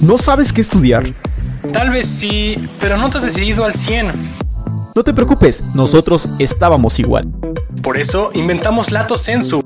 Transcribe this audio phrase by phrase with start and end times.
[0.00, 1.12] ¿No sabes qué estudiar?
[1.72, 4.12] Tal vez sí, pero no te has decidido al 100.
[4.94, 7.28] No te preocupes, nosotros estábamos igual.
[7.82, 9.62] Por eso inventamos Lato Sensu.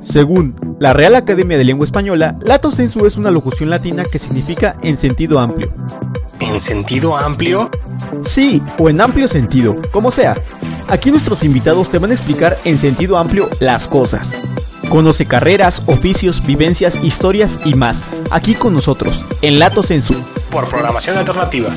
[0.00, 4.76] Según la Real Academia de Lengua Española, Lato Sensu es una locución latina que significa
[4.82, 5.72] en sentido amplio.
[6.40, 7.70] ¿En sentido amplio?
[8.22, 10.34] Sí, o en amplio sentido, como sea.
[10.88, 14.36] Aquí nuestros invitados te van a explicar en sentido amplio las cosas.
[14.88, 18.06] Conoce carreras, oficios, vivencias, historias y más.
[18.30, 20.14] Aquí con nosotros, en Lato Sensu.
[20.50, 21.68] Por programación alternativa.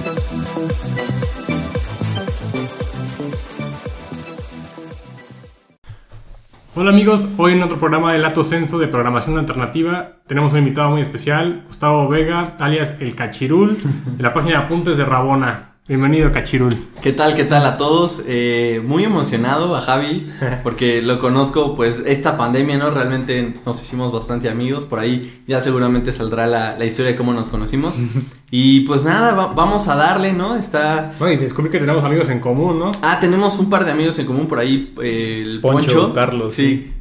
[6.74, 10.90] Hola amigos, hoy en otro programa de Lato Censo de Programación Alternativa tenemos un invitado
[10.90, 15.71] muy especial, Gustavo Vega, alias El Cachirul, de la página Apuntes de Rabona.
[15.88, 16.74] Bienvenido, Cachirul.
[17.02, 18.22] ¿Qué tal, qué tal a todos?
[18.28, 20.28] Eh, muy emocionado a Javi,
[20.64, 22.92] porque lo conozco, pues, esta pandemia, ¿no?
[22.92, 27.34] Realmente nos hicimos bastante amigos, por ahí ya seguramente saldrá la, la historia de cómo
[27.34, 27.96] nos conocimos.
[28.54, 30.58] Y pues nada, va- vamos a darle, ¿no?
[30.58, 31.14] Está...
[31.22, 32.92] Oye, descubrí que tenemos amigos en común, ¿no?
[33.02, 36.14] Ah, tenemos un par de amigos en común por ahí, eh, el Poncho, Poncho.
[36.14, 36.84] Carlos, Sí.
[36.84, 36.94] sí.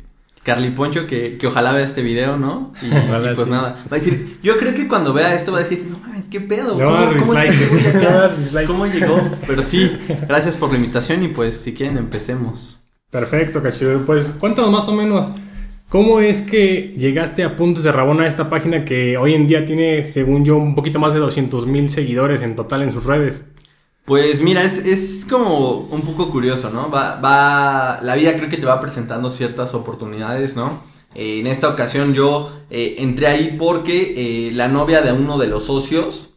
[0.51, 2.73] Carly Poncho, que, que ojalá vea este video, ¿no?
[2.83, 3.51] Y, pues sí.
[3.51, 6.27] nada, va a decir, yo creo que cuando vea esto va a decir, no mames,
[6.27, 7.53] qué pedo, dar ¿cómo, cómo dislike.
[7.53, 8.31] este acá?
[8.37, 8.67] Dislike.
[8.67, 9.31] ¿Cómo llegó?
[9.47, 12.83] Pero sí, gracias por la invitación y pues si quieren empecemos.
[13.12, 14.01] Perfecto, Cachirul.
[14.05, 15.29] Pues cuéntanos más o menos,
[15.89, 20.05] ¿cómo es que llegaste a Apuntes de Rabona, esta página que hoy en día tiene,
[20.05, 23.45] según yo, un poquito más de 200 mil seguidores en total en sus redes?
[24.11, 26.91] Pues mira, es, es como un poco curioso, ¿no?
[26.91, 30.83] Va, va, la vida creo que te va presentando ciertas oportunidades, ¿no?
[31.14, 34.14] Eh, en esta ocasión yo eh, entré ahí porque
[34.48, 36.30] eh, la novia de uno de los socios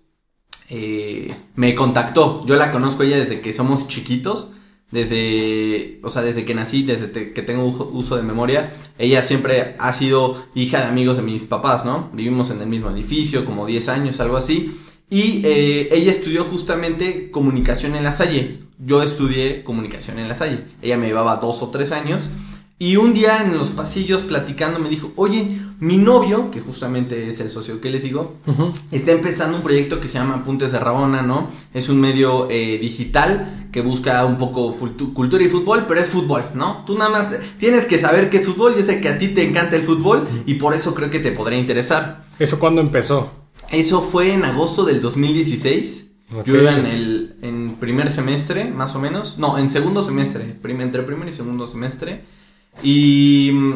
[0.69, 2.45] eh, me contactó.
[2.45, 4.49] Yo la conozco ella desde que somos chiquitos,
[4.91, 8.71] desde, o sea, desde que nací, desde que tengo uso de memoria.
[8.99, 12.11] Ella siempre ha sido hija de amigos de mis papás, ¿no?
[12.13, 14.77] Vivimos en el mismo edificio, como 10 años, algo así.
[15.13, 18.61] Y eh, ella estudió justamente comunicación en la Salle.
[18.83, 20.63] Yo estudié comunicación en la Salle.
[20.81, 22.23] Ella me llevaba dos o tres años.
[22.79, 27.39] Y un día en los pasillos platicando me dijo, oye, mi novio, que justamente es
[27.41, 28.37] el socio que les digo,
[28.91, 31.47] está empezando un proyecto que se llama Apuntes de Rabona, ¿no?
[31.75, 34.75] Es un medio eh, digital que busca un poco
[35.13, 36.83] cultura y fútbol, pero es fútbol, ¿no?
[36.87, 37.27] Tú nada más
[37.59, 38.75] tienes que saber qué es fútbol.
[38.75, 41.31] Yo sé que a ti te encanta el fútbol y por eso creo que te
[41.31, 42.23] podría interesar.
[42.39, 43.42] ¿Eso cuándo empezó?
[43.73, 46.11] Eso fue en agosto del 2016.
[46.35, 46.45] Ok.
[46.45, 49.37] Yo iba en el en primer semestre, más o menos.
[49.37, 50.57] No, en segundo semestre.
[50.63, 52.23] entre primer y segundo semestre.
[52.81, 53.73] Y mm,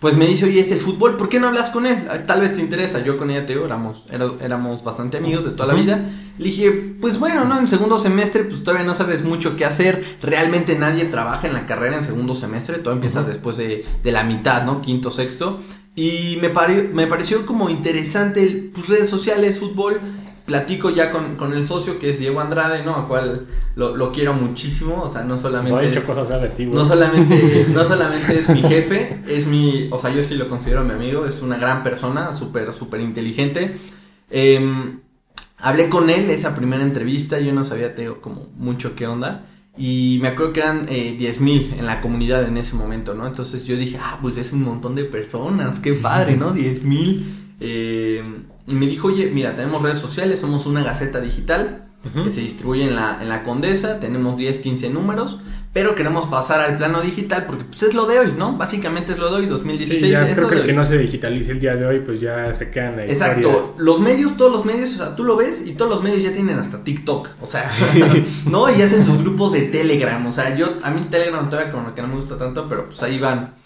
[0.00, 2.06] pues me dice, oye, es el fútbol, ¿por qué no hablas con él?
[2.10, 3.00] Ah, Tal vez te interesa.
[3.04, 4.06] Yo con ella, te digo, éramos,
[4.40, 6.04] éramos bastante amigos de toda la vida.
[6.38, 7.58] Le dije, pues bueno, ¿no?
[7.58, 10.02] En segundo semestre, pues todavía no sabes mucho qué hacer.
[10.22, 12.78] Realmente nadie trabaja en la carrera en segundo semestre.
[12.78, 14.80] Todo empieza después de, de la mitad, ¿no?
[14.80, 15.60] Quinto, sexto.
[16.00, 20.00] Y me, pare- me pareció como interesante, el, pues redes sociales, fútbol.
[20.46, 22.96] Platico ya con, con el socio que es Diego Andrade, ¿no?
[22.96, 23.46] A cual
[23.76, 25.02] lo, lo quiero muchísimo.
[25.02, 25.76] O sea, no solamente...
[26.00, 30.10] es- cosas de ti, no solamente, no solamente es mi jefe, es mi, o sea,
[30.10, 33.76] yo sí lo considero mi amigo, es una gran persona, súper, súper inteligente.
[34.30, 35.00] Em,
[35.58, 39.44] hablé con él esa primera entrevista, yo no sabía, te digo, como mucho qué onda.
[39.76, 43.26] Y me acuerdo que eran eh, 10 mil en la comunidad en ese momento, ¿no?
[43.26, 46.52] Entonces yo dije, ah, pues es un montón de personas, qué padre, ¿no?
[46.52, 47.26] 10 mil.
[47.60, 48.22] Eh,
[48.66, 52.84] y me dijo, oye, mira, tenemos redes sociales, somos una gaceta digital Que se distribuye
[52.84, 55.38] en la, en la Condesa, tenemos 10, 15 números,
[55.74, 58.56] pero queremos pasar al plano digital porque pues es lo de hoy, ¿no?
[58.56, 60.72] Básicamente es lo de hoy, 2016 Sí, ya es creo lo que de el que
[60.72, 63.32] no se digitalice el día de hoy, pues ya se queda en la historia.
[63.34, 66.22] Exacto, los medios, todos los medios, o sea, tú lo ves y todos los medios
[66.22, 67.70] ya tienen hasta TikTok, o sea,
[68.46, 68.74] ¿no?
[68.74, 72.00] Y hacen sus grupos de Telegram, o sea, yo, a mí Telegram todavía como que
[72.00, 73.56] no me gusta tanto, pero pues ahí van.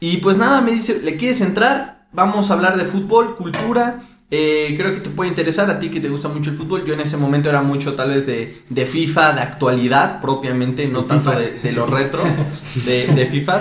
[0.00, 2.06] Y pues nada, me dice, ¿le quieres entrar?
[2.12, 4.00] Vamos a hablar de fútbol, cultura,
[4.36, 6.84] eh, creo que te puede interesar a ti que te gusta mucho el fútbol.
[6.84, 11.04] Yo en ese momento era mucho tal vez de, de FIFA, de actualidad propiamente, no
[11.04, 12.22] tanto de, de lo retro,
[12.84, 13.60] de, de FIFA.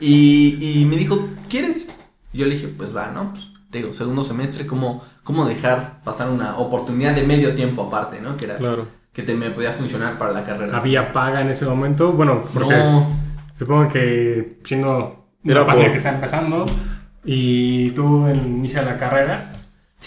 [0.00, 1.86] Y, y me dijo, ¿quieres?
[2.32, 3.30] Yo le dije, pues va, ¿no?
[3.32, 8.20] Pues, te digo, segundo semestre, ¿cómo, ¿cómo dejar pasar una oportunidad de medio tiempo aparte,
[8.20, 8.36] ¿no?
[8.36, 8.86] Que era Claro.
[9.12, 10.76] que te me podía funcionar para la carrera.
[10.76, 13.08] Había paga en ese momento, bueno, porque No,
[13.52, 16.66] supongo que siendo una Era página por- que está empezando
[17.24, 19.52] y tú en inicio de la carrera,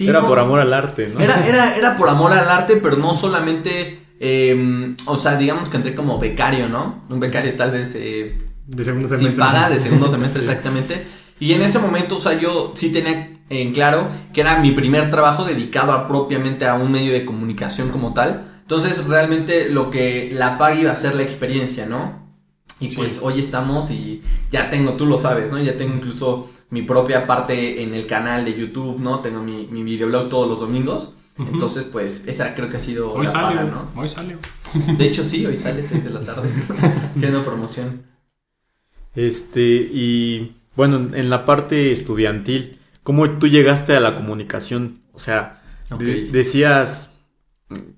[0.04, 0.28] sí, Era no.
[0.28, 1.20] por amor al arte, ¿no?
[1.20, 5.78] Era, era, era por amor al arte, pero no solamente, eh, o sea, digamos que
[5.78, 7.04] entré como becario, ¿no?
[7.10, 8.38] Un becario tal vez eh,
[8.68, 9.44] de segundo sin semestre.
[9.44, 11.06] paga, de segundo semestre exactamente.
[11.40, 15.10] Y en ese momento, o sea, yo sí tenía en claro que era mi primer
[15.10, 18.46] trabajo dedicado a, propiamente a un medio de comunicación como tal.
[18.62, 22.22] Entonces, realmente lo que la paga iba a ser la experiencia, ¿no?
[22.80, 22.96] Y Sí.
[22.96, 24.22] pues hoy estamos y
[24.52, 25.58] ya tengo, tú lo sabes, ¿no?
[25.62, 29.20] Ya tengo incluso mi propia parte en el canal de YouTube, ¿no?
[29.20, 31.14] Tengo mi, mi videoblog todos los domingos.
[31.38, 33.92] Entonces, pues, esa creo que ha sido Hoy la sale, paga, ¿no?
[34.02, 34.38] hoy sale.
[34.98, 36.50] De hecho, sí, hoy sale 6 de la tarde.
[37.16, 38.04] Haciendo promoción.
[39.16, 45.02] Este, y bueno, en la parte estudiantil, ¿cómo tú llegaste a la comunicación?
[45.14, 45.62] O sea,
[46.00, 47.12] de- decías,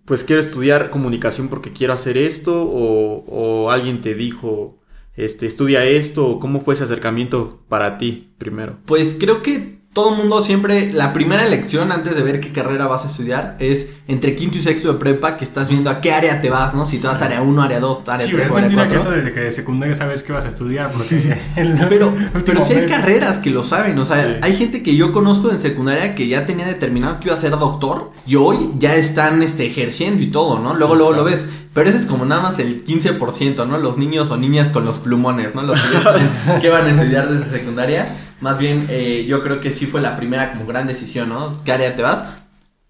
[0.05, 4.79] pues quiero estudiar comunicación porque quiero hacer esto, o, o alguien te dijo,
[5.15, 8.77] este, estudia esto, cómo fue ese acercamiento para ti primero.
[8.85, 12.87] Pues creo que todo el mundo siempre, la primera elección antes de ver qué carrera
[12.87, 16.11] vas a estudiar es entre quinto y sexto de prepa que estás viendo a qué
[16.11, 16.85] área te vas, ¿no?
[16.87, 18.87] Si te vas a área 1, área 2, área Sí, 3 es o área mentira
[18.87, 19.01] que 4.
[19.11, 21.37] eso desde que de secundaria sabes que vas a estudiar, porque...
[21.89, 22.13] Pero,
[22.45, 24.35] pero sí hay carreras que lo saben, o sea, Sí.
[24.41, 27.51] hay gente que yo conozco en secundaria que ya tenía determinado que iba a ser
[27.51, 30.73] doctor y hoy ya están este, ejerciendo y todo, ¿no?
[30.75, 31.23] Luego, Sí, luego claro.
[31.25, 31.45] lo ves.
[31.73, 33.77] Pero ese es como nada más el 15%, ¿no?
[33.79, 35.63] Los niños o niñas con los plumones, ¿no?
[35.63, 35.97] Los que,
[36.61, 38.07] qué van a estudiar desde secundaria.
[38.43, 41.55] Más bien, eh, yo creo que sí fue la primera como gran decisión, ¿no?
[41.63, 42.25] ¿Qué área te vas?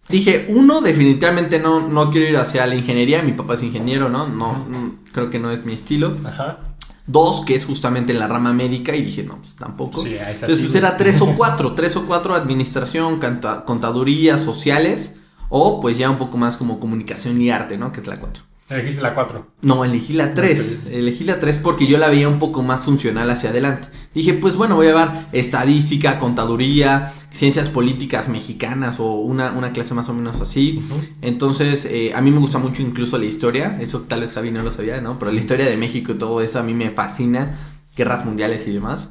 [0.10, 3.22] Dije, uno, definitivamente no, no quiero ir hacia la ingeniería.
[3.22, 4.28] Mi papá es ingeniero, ¿no?
[4.28, 4.66] No,
[5.12, 6.16] creo que no es mi estilo.
[6.26, 6.58] Ajá.
[7.06, 8.96] Dos, que es justamente en la rama médica.
[8.96, 10.02] Y dije, no, pues tampoco.
[10.02, 11.74] Sí, Entonces, sí, pues era tres o cuatro.
[11.74, 13.20] tres o cuatro, administración,
[13.68, 15.14] contaduría, sociales.
[15.50, 17.92] O pues ya un poco más como comunicación y arte, ¿no?
[17.92, 18.42] Que es la cuatro.
[18.74, 19.46] Elegiste la 4.
[19.62, 20.88] No, elegí la 3.
[20.92, 23.88] Elegí la 3 porque yo la veía un poco más funcional hacia adelante.
[24.16, 29.94] Dije, pues bueno, voy a llevar estadística, contaduría, ciencias políticas mexicanas o una, una clase
[29.94, 30.84] más o menos así.
[31.22, 33.78] Entonces, eh, a mí me gusta mucho incluso la historia.
[33.80, 35.20] Eso tal vez Javi no lo sabía, ¿no?
[35.20, 37.58] Pero la historia de México y todo eso a mí me fascina.
[37.96, 39.10] Guerras mundiales y demás.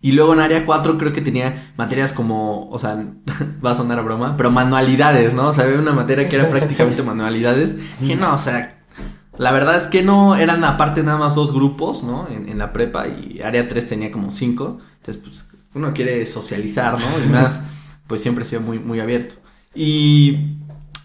[0.00, 2.96] Y luego en área 4 creo que tenía materias como, o sea,
[3.64, 5.48] va a sonar a broma, pero manualidades, ¿no?
[5.48, 7.76] O sea, había una materia que era prácticamente manualidades.
[8.00, 8.78] Dije, no, o sea,
[9.38, 12.28] la verdad es que no, eran aparte nada más dos grupos, ¿no?
[12.28, 14.78] En, en la prepa y área 3 tenía como cinco.
[14.98, 15.46] Entonces, pues,
[15.76, 17.24] uno quiere socializar, ¿no?
[17.24, 17.60] Y más,
[18.06, 19.36] pues siempre he sido muy, muy abierto.
[19.74, 20.56] Y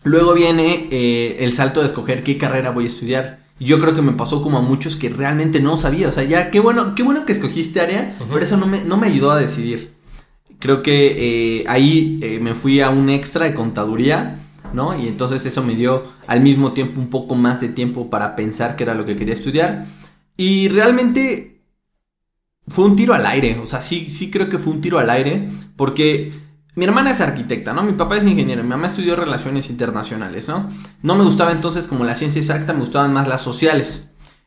[0.04, 3.41] luego viene eh, el salto de escoger qué carrera voy a estudiar.
[3.62, 6.10] Yo creo que me pasó como a muchos que realmente no sabía.
[6.10, 8.98] O sea, ya, qué bueno, qué bueno que escogiste área, pero eso no me, no
[8.98, 9.94] me ayudó a decidir.
[10.58, 14.40] Creo que eh, ahí eh, me fui a un extra de contaduría,
[14.74, 15.00] ¿no?
[15.00, 18.76] Y entonces eso me dio al mismo tiempo un poco más de tiempo para pensar
[18.76, 19.86] qué era lo que quería estudiar.
[20.36, 21.62] Y realmente
[22.68, 23.60] fue un tiro al aire.
[23.62, 25.50] O sea, sí, sí creo que fue un tiro al aire.
[25.76, 26.34] Porque
[26.76, 27.84] mi hermana es arquitecta, ¿no?
[27.84, 30.70] Mi papá es ingeniero, mi mamá estudió relaciones internacionales, ¿no?
[31.02, 34.04] No me gustaba entonces como la ciencia exacta, me gustaban más las sociales.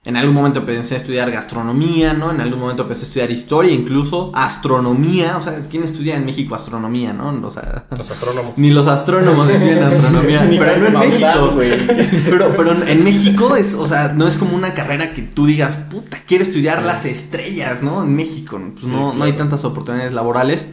[0.06, 2.31] En algún momento pensé estudiar gastronomía, ¿no?
[2.31, 5.38] En algún momento pensé estudiar historia, incluso astronomía.
[5.38, 7.31] O sea, ¿quién estudia en México astronomía, no?
[7.43, 8.53] O sea, Los astrónomos.
[8.59, 11.55] ni los astrónomos estudian astronomía, pero no en México.
[12.27, 15.77] Pero, pero en México es, o sea, no es como una carrera que tú digas,
[15.77, 18.03] puta, quiero estudiar las estrellas, ¿no?
[18.03, 20.69] En México, pues Sí, no, no hay tantas oportunidades laborales.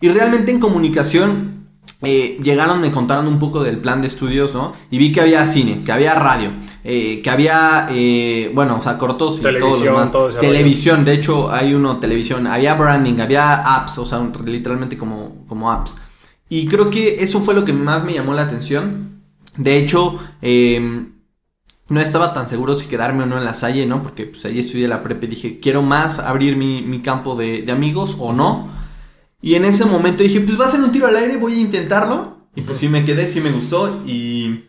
[0.00, 1.68] Y realmente en comunicación
[2.02, 4.72] eh, llegaron, me contaron un poco del plan de estudios, ¿no?
[4.90, 6.50] Y vi que había cine, que había radio,
[6.84, 10.12] eh, que había, eh, bueno, o sea, cortos y todo lo Televisión, demás.
[10.12, 10.48] todo ese rollo.
[10.52, 15.44] televisión, de hecho, hay uno, televisión, había branding, había apps, o sea, un- literalmente como,
[15.48, 15.96] como apps.
[16.48, 19.22] Y creo que eso fue lo que más me llamó la atención.
[19.56, 21.06] De hecho, eh,
[21.88, 24.02] no estaba tan seguro si quedarme o no en la Salle, ¿no?
[24.02, 27.62] Porque pues ahí estudié la prepa y dije, quiero más abrir mi, mi campo de,
[27.62, 28.68] de amigos o no.
[29.40, 31.58] Y en ese momento dije, pues va a ser un tiro al aire, voy a
[31.60, 32.48] intentarlo.
[32.56, 34.64] Y pues sí me quedé, sí me gustó y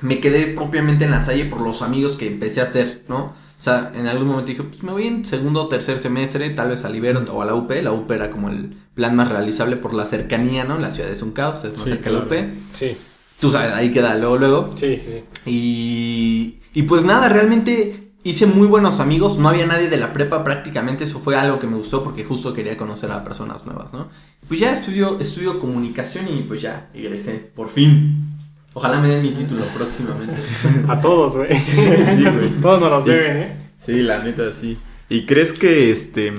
[0.00, 3.34] me quedé propiamente en la Salle por los amigos que empecé a hacer, ¿no?
[3.58, 6.70] O sea, en algún momento dije, pues me voy en segundo o tercer semestre, tal
[6.70, 7.70] vez a Libero o a la UP.
[7.82, 10.78] La UP era como el plan más realizable por la cercanía, ¿no?
[10.78, 12.46] La ciudad es un caos, es más Sí, cerca de la claro.
[12.46, 12.54] UP.
[12.72, 12.96] Sí,
[13.38, 14.72] Tú sabes, ahí queda, luego, luego.
[14.76, 15.22] sí, sí.
[15.44, 19.38] Y, y pues nada, realmente hice muy buenos amigos.
[19.38, 21.04] No había nadie de la prepa prácticamente.
[21.04, 24.08] Eso fue algo que me gustó porque justo quería conocer a personas nuevas, ¿no?
[24.48, 28.26] Pues ya estudio, estudio comunicación y pues ya egresé, por fin.
[28.72, 30.36] Ojalá me den mi título próximamente.
[30.88, 31.52] A todos, güey.
[31.54, 32.50] Sí, güey.
[32.62, 33.10] Todos nos los Sí.
[33.10, 33.56] deben, ¿eh?
[33.84, 34.78] Sí, la neta, sí.
[35.08, 36.32] ¿Y crees que este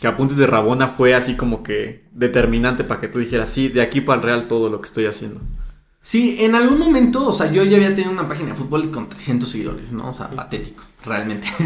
[0.00, 3.82] que Apuntes de Rabona fue así como que determinante para que tú dijeras, sí, de
[3.82, 5.40] aquí para el real todo lo que estoy haciendo?
[6.02, 9.08] Sí, en algún momento, o sea, yo ya había tenido una página de fútbol con
[9.08, 10.10] 300 seguidores, ¿no?
[10.10, 11.46] O sea, patético, realmente.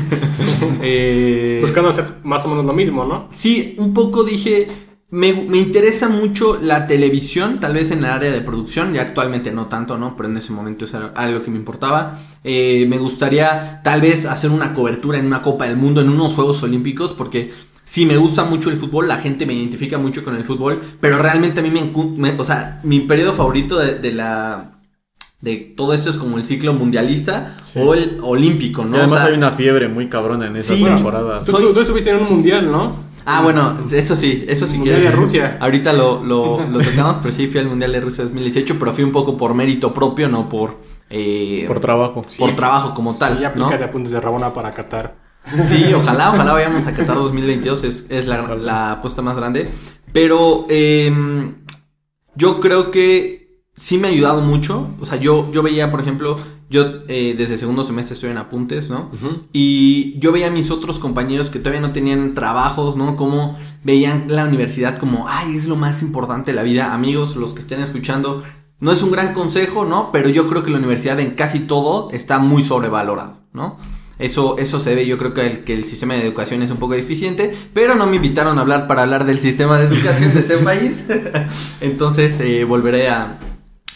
[0.82, 3.28] Eh, Buscando hacer más o menos lo mismo, ¿no?
[3.32, 4.66] Sí, un poco dije,
[5.10, 9.52] me, me interesa mucho la televisión, tal vez en el área de producción, ya actualmente
[9.52, 10.16] no tanto, ¿no?
[10.16, 12.18] Pero en ese momento es algo que me importaba.
[12.42, 16.34] Eh, me gustaría tal vez hacer una cobertura en una Copa del Mundo, en unos
[16.34, 17.52] Juegos Olímpicos, porque
[17.84, 21.18] sí me gusta mucho el fútbol, la gente me identifica mucho con el fútbol, pero
[21.18, 21.82] realmente a mí me,
[22.16, 24.70] me- o sea, mi periodo favorito de, de la...
[25.40, 27.78] De todo esto es como el ciclo mundialista Sí.
[27.78, 28.96] o el olímpico, Y ¿no?
[28.96, 31.44] además O sea, hay una fiebre muy cabrona en esas Sí, temporadas.
[31.44, 32.96] Tú, Soy- tú- tú estuviste en un mundial, ¿no?
[33.26, 35.56] Ah, bueno, eso sí, eso sí Mundial que de Rusia.
[35.60, 39.04] Ahorita lo, lo, lo tocamos, pero sí fui al Mundial de Rusia 2018, pero fui
[39.04, 40.78] un poco por mérito propio, no por...
[41.10, 42.22] eh, Por trabajo.
[42.38, 43.64] por trabajo como tal, Y ya ¿no?
[43.66, 45.23] aplica de apuntes de Rabona para Qatar.
[45.64, 49.70] Sí, ojalá, ojalá vayamos a Qatar 2022, es, es la, la apuesta más grande.
[50.12, 51.54] Pero em,
[52.34, 54.88] yo creo que sí me ha ayudado mucho.
[55.00, 56.38] O sea, yo, yo veía, por ejemplo,
[56.70, 59.10] yo eh, desde segundo semestre estoy en apuntes, ¿no?
[59.52, 63.16] Y yo veía a mis otros compañeros que todavía no tenían trabajos, ¿no?
[63.16, 66.94] Como veían la universidad como, ay, es lo más importante de la vida.
[66.94, 68.42] Amigos, los que estén escuchando,
[68.80, 70.10] no es un gran consejo, ¿no?
[70.12, 73.78] Pero yo creo que la universidad en casi todo está muy sobrevalorado, ¿no?
[74.24, 76.78] Eso, eso se ve, yo creo que el, que el sistema de educación es un
[76.78, 80.40] poco deficiente, pero no me invitaron a hablar para hablar del sistema de educación de
[80.40, 81.04] este país.
[81.80, 83.38] Entonces eh, volveré a,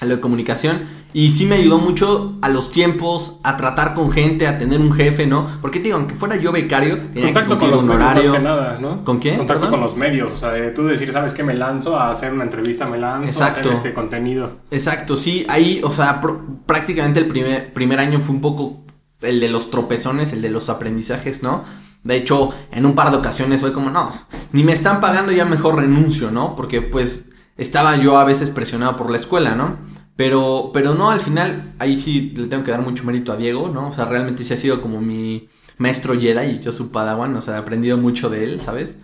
[0.00, 0.98] a lo de comunicación.
[1.14, 4.92] Y sí me ayudó mucho a los tiempos, a tratar con gente, a tener un
[4.92, 5.46] jefe, ¿no?
[5.62, 8.20] Porque te digo, aunque fuera yo becario, tenía Contacto que con los un medios más
[8.20, 9.04] que nada, ¿no?
[9.04, 9.38] ¿Con quién?
[9.38, 9.80] Contacto Perdón.
[9.80, 11.42] con los medios, o sea, de tú decir, ¿sabes qué?
[11.42, 13.60] Me lanzo a hacer una entrevista, me lanzo Exacto.
[13.60, 14.58] a hacer este contenido.
[14.70, 18.84] Exacto, sí, ahí, o sea, pr- prácticamente el primer, primer año fue un poco
[19.20, 21.64] el de los tropezones, el de los aprendizajes, ¿no?
[22.04, 24.10] De hecho, en un par de ocasiones fue como, no,
[24.52, 26.54] ni me están pagando, ya mejor renuncio, ¿no?
[26.54, 29.78] Porque pues estaba yo a veces presionado por la escuela, ¿no?
[30.16, 33.68] Pero, pero no, al final, ahí sí le tengo que dar mucho mérito a Diego,
[33.68, 33.88] ¿no?
[33.88, 37.42] O sea, realmente sí ha sido como mi maestro Jedi y yo su padawan, o
[37.42, 38.96] sea, he aprendido mucho de él, ¿sabes?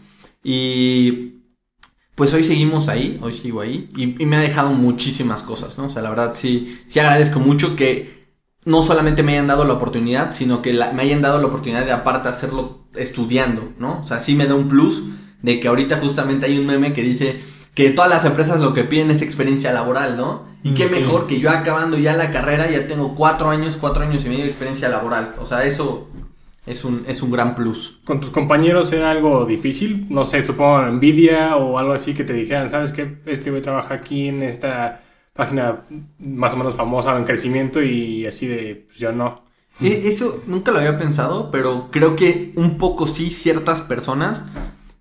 [0.42, 1.42] Y
[2.14, 5.86] pues hoy seguimos ahí, hoy sigo ahí y, y me ha dejado muchísimas cosas, ¿no?
[5.86, 8.13] O sea, la verdad sí, sí agradezco mucho que
[8.64, 11.84] no solamente me hayan dado la oportunidad, sino que la- me hayan dado la oportunidad
[11.84, 14.00] de aparte hacerlo estudiando, ¿no?
[14.00, 15.02] O sea, sí me da un plus
[15.42, 17.40] de que ahorita justamente hay un meme que dice
[17.74, 20.44] que todas las empresas lo que piden es experiencia laboral, ¿no?
[20.62, 20.94] Y Mm, qué sí.
[20.94, 24.44] mejor que yo acabando ya la carrera, ya tengo cuatro años, cuatro años y medio
[24.44, 25.34] de experiencia laboral.
[25.40, 26.08] O sea, eso
[26.66, 27.98] es un, es un gran plus.
[28.04, 30.06] ¿Con tus compañeros era algo difícil?
[30.08, 33.18] No sé, supongo envidia o algo así que te dijeran, ¿sabes qué?
[33.26, 35.02] Este güey trabaja aquí en esta
[35.34, 35.84] página
[36.18, 39.44] más o menos famosa en crecimiento y así de, pues yo no.
[39.80, 44.44] E- Eso nunca lo había pensado, pero creo que un poco sí ciertas personas,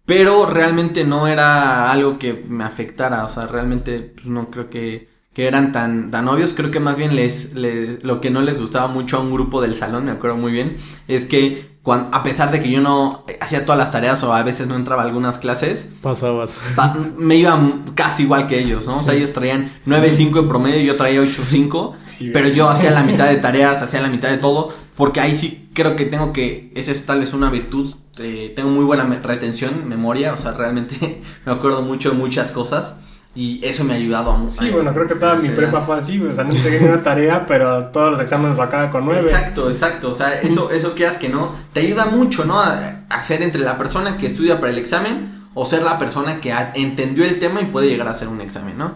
[0.06, 5.10] pero realmente no era algo que me afectara, o sea, realmente pues, no creo que,
[5.34, 8.60] que eran tan, tan obvios, creo que más bien les, les- lo que no les
[8.60, 12.50] gustaba mucho a un grupo del salón, me acuerdo muy bien, es que a pesar
[12.52, 15.38] de que yo no hacía todas las tareas o a veces no entraba a algunas
[15.38, 16.56] clases, Pasabas.
[16.76, 17.60] pa- me iba
[17.96, 19.00] casi igual que ellos, ¿no?
[19.00, 23.04] O sea, ellos traían 9.5 en promedio, yo traía 8.5, Sí, pero yo hacía la
[23.04, 26.72] mitad de tareas, hacía la mitad de todo, porque ahí sí creo que tengo que,
[26.76, 31.22] esa es tal vez una virtud, eh, tengo muy buena retención, memoria, o sea, realmente
[31.46, 32.96] me acuerdo mucho de muchas cosas
[33.36, 34.62] y eso me ha ayudado a mucho.
[34.62, 37.02] Sí, bueno, creo que toda mi prepa fue así, o sea, no entregué ni una
[37.02, 39.22] tarea, pero todos los exámenes sacaba con nueve.
[39.22, 40.12] Exacto, exacto.
[40.12, 42.60] O sea, eso, eso quieras que no, te ayuda mucho, ¿no?
[42.62, 46.42] A, a ser entre la persona que estudia para el examen o ser la persona
[46.42, 48.94] que ha- entendió el tema y puede llegar a hacer un examen, ¿no?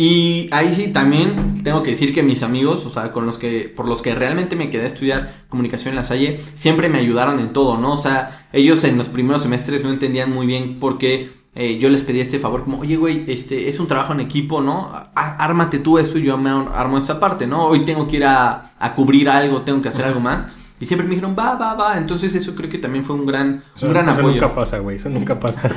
[0.00, 3.72] Y ahí sí también tengo que decir que mis amigos, o sea, con los que,
[3.74, 7.40] por los que realmente me quedé a estudiar comunicación en la Salle, siempre me ayudaron
[7.40, 7.94] en todo, ¿no?
[7.94, 11.28] O sea, ellos en los primeros semestres no entendían muy bien por qué
[11.60, 14.60] eh, yo les pedí este favor, como, oye, güey, este, es un trabajo en equipo,
[14.62, 14.90] ¿no?
[15.14, 17.64] Ármate tú esto y yo me ar- armo esta parte, ¿no?
[17.66, 20.46] Hoy tengo que ir a, a cubrir algo, tengo que hacer algo más.
[20.80, 21.98] Y siempre me dijeron, va, va, va.
[21.98, 24.34] Entonces eso creo que también fue un gran, Eso- un gran eso apoyo.
[24.40, 25.68] nunca pasa, güey, eso nunca pasa.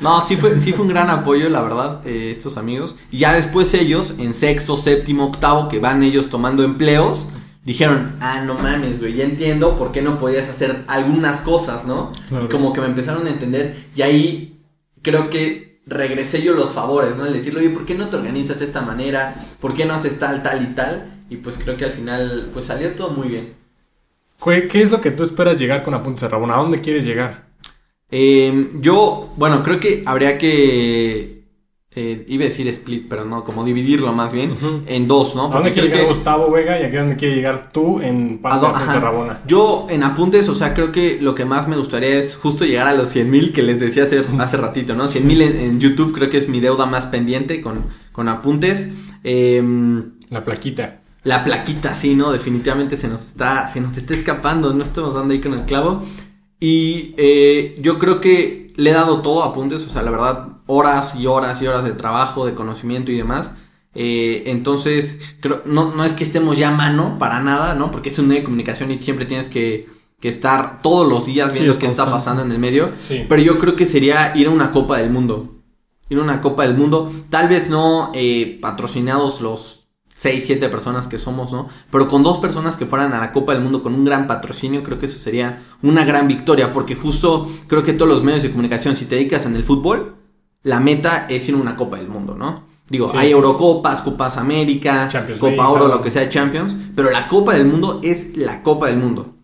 [0.00, 2.96] No, sí fue, sí fue un gran apoyo, la verdad, eh, estos amigos.
[3.10, 7.28] Y ya después ellos, en sexto, séptimo, octavo, que van ellos tomando empleos,
[7.64, 12.10] dijeron, ah, no mames, güey, ya entiendo por qué no podías hacer algunas cosas, ¿no?
[12.30, 12.46] Claro.
[12.46, 13.88] Y como que me empezaron a entender.
[13.94, 14.53] Y ahí
[15.04, 17.26] creo que regresé yo los favores, ¿no?
[17.26, 19.36] El decirle, oye, ¿por qué no te organizas de esta manera?
[19.60, 21.12] ¿Por qué no haces tal, tal y tal?
[21.30, 23.54] Y pues creo que al final, pues salió todo muy bien.
[24.42, 26.54] ¿Qué es lo que tú esperas llegar con Apuntes de Rabona?
[26.54, 27.44] ¿A dónde quieres llegar?
[28.10, 31.33] Eh, yo, bueno, creo que habría que.
[31.96, 35.46] Eh, iba a decir split, pero no, como dividirlo más bien en dos, ¿no?
[35.46, 36.08] ¿A dónde quiere llegar que.
[36.08, 39.00] Gustavo Vega y a dónde quiere llegar tú en parte de.
[39.00, 39.40] Rabona?
[39.46, 42.88] Yo en apuntes, o sea, creo que lo que más me gustaría es justo llegar
[42.88, 45.06] a los 100 mil que les decía hace, hace ratito, ¿no?
[45.06, 48.88] 100 mil en, en YouTube creo que es mi deuda más pendiente con, con apuntes.
[49.22, 51.00] Em, La plaquita.
[51.22, 52.32] La plaquita, sí, ¿no?
[52.32, 56.02] Definitivamente se nos está, se nos está escapando, no estamos dando ahí con el clavo.
[56.60, 60.48] Y eh, yo creo que le he dado todo a apuntes, o sea, la verdad,
[60.66, 63.52] horas y horas y horas de trabajo, de conocimiento y demás.
[63.94, 67.90] Eh, entonces, creo, no, no es que estemos ya a mano para nada, ¿no?
[67.90, 69.88] Porque es un medio de comunicación y siempre tienes que,
[70.20, 72.92] que estar todos los días Sí, viendo es qué está pasando en el medio.
[73.00, 73.24] Sí.
[73.28, 75.54] Pero yo creo que sería ir a una Copa del Mundo.
[76.08, 77.12] Ir a una Copa del Mundo.
[77.30, 79.84] Tal vez no eh, patrocinados los
[80.16, 81.68] 6, 7 personas que somos, ¿no?
[81.90, 84.82] Pero con dos personas que fueran a la Copa del Mundo con un gran patrocinio,
[84.82, 88.50] creo que eso sería una gran victoria, porque justo creo que todos los medios de
[88.50, 90.13] comunicación, si te dedicas en el fútbol,
[90.64, 92.64] la meta es ir a una Copa del Mundo, ¿no?
[92.88, 93.16] Digo, Sí.
[93.18, 95.94] hay Eurocopas, Copas América, Champions Copa League, Oro, claro.
[95.96, 99.34] lo que sea Champions, pero la Copa del Mundo es la Copa del Mundo.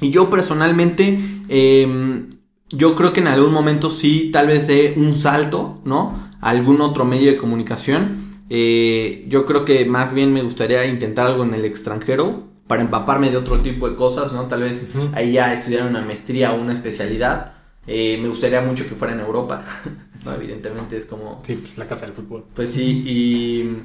[0.00, 1.18] Y yo personalmente,
[1.48, 2.26] eh,
[2.70, 6.12] yo creo que en algún momento sí, tal vez dé un salto, ¿no?
[6.42, 8.24] A algún otro medio de comunicación.
[8.50, 13.30] Eh, yo creo que más bien me gustaría intentar algo en el extranjero para empaparme
[13.30, 14.42] de otro tipo de cosas, ¿no?
[14.46, 17.52] Tal vez ahí ya estudiar una maestría o una especialidad.
[17.86, 19.64] Eh, me gustaría mucho que fuera en Europa.
[20.24, 21.40] no, evidentemente es como...
[21.44, 22.44] Sí, pues, la casa del fútbol.
[22.54, 23.82] Pues sí, y...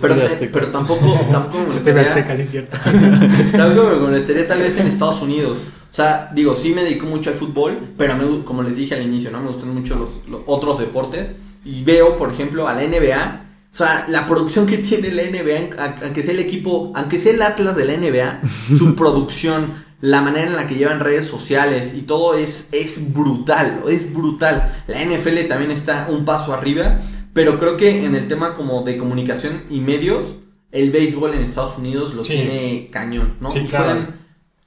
[0.00, 0.14] Pero,
[0.52, 2.76] pero tampoco, tampoco me gustaría- es cierto.
[3.60, 5.58] Algo me molestaría tal vez en Estados Unidos.
[5.90, 9.02] O sea, digo, sí me dedico mucho al fútbol, pero me como les dije al
[9.02, 9.40] inicio, ¿no?
[9.40, 11.32] Me gustan mucho los, los otros deportes.
[11.64, 13.40] Y veo, por ejemplo, a la NBA.
[13.74, 17.42] O sea, la producción que tiene la NBA, aunque sea el equipo, aunque sea el
[17.42, 18.40] Atlas de la NBA,
[18.78, 23.82] su producción, la manera en la que llevan redes sociales y todo es, es brutal,
[23.88, 24.72] es brutal.
[24.86, 27.00] La NFL también está un paso arriba,
[27.32, 30.36] pero creo que en el tema como de comunicación y medios,
[30.70, 32.34] el béisbol en Estados Unidos lo Sí.
[32.34, 33.50] tiene cañón, ¿no?
[33.50, 33.84] Sí, claro.
[33.86, 34.14] juegan,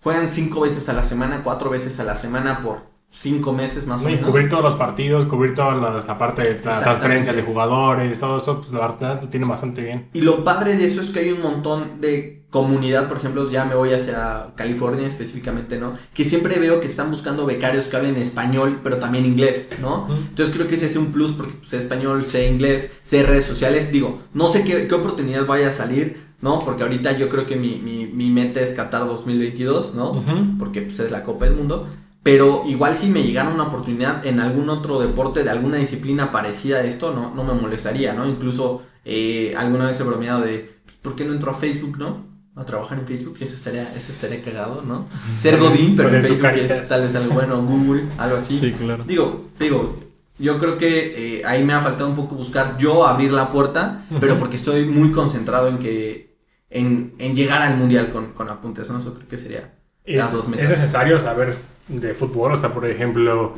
[0.03, 4.01] juegan cinco veces a la semana, cuatro veces a la semana por cinco meses más
[4.01, 4.29] o No, y menos.
[4.29, 8.37] cubrir todos los partidos, cubrir toda la, la parte de las transferencias de jugadores, todo
[8.37, 10.09] eso, pues la verdad lo tiene bastante bien.
[10.13, 13.65] Y lo padre de eso es que hay un montón de comunidad, por ejemplo, ya
[13.65, 15.93] me voy hacia California específicamente, ¿no?
[16.13, 20.03] Que siempre veo que están buscando becarios que hablen español, pero también inglés, ¿no?
[20.05, 20.13] Ujú.
[20.13, 23.45] Entonces creo que ese es un plus porque pues, sé español, sé inglés, sé redes
[23.45, 23.91] sociales.
[23.91, 26.59] Digo, no sé qué, qué oportunidad vaya a salir, ¿no?
[26.59, 30.11] Porque ahorita yo creo que mi, mi, mi meta es Qatar 2022, ¿no?
[30.11, 30.57] Ujú.
[30.57, 31.87] Porque pues, es la Copa del Mundo.
[32.27, 36.77] Pero igual si me llegara una oportunidad en algún otro deporte de alguna disciplina parecida
[36.79, 38.27] a esto, no, no me molestaría, ¿no?
[38.27, 42.25] Incluso eh, alguna vez he bromeado de, pues, ¿por qué no entro a Facebook, no?
[42.55, 45.07] A trabajar en Facebook, eso estaría, eso estaría cagado, ¿no?
[45.39, 48.57] Ser Godín, pero en Facebook es tal vez algo bueno, Google, algo así.
[48.59, 49.05] Sí, claro.
[49.07, 49.97] Digo, digo,
[50.37, 54.05] yo creo que eh, ahí me ha faltado un poco buscar yo abrir la puerta,
[54.19, 56.35] pero porque estoy muy concentrado en que,
[56.69, 58.97] en, en llegar al mundial con, con apuntes, ¿no?
[58.99, 60.69] Eso creo que sería las Es, dos es metas.
[60.71, 61.55] necesario saber
[61.87, 63.53] de fútbol, o sea, por ejemplo,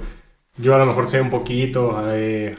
[0.58, 2.56] yo a lo mejor sé un poquito, eh,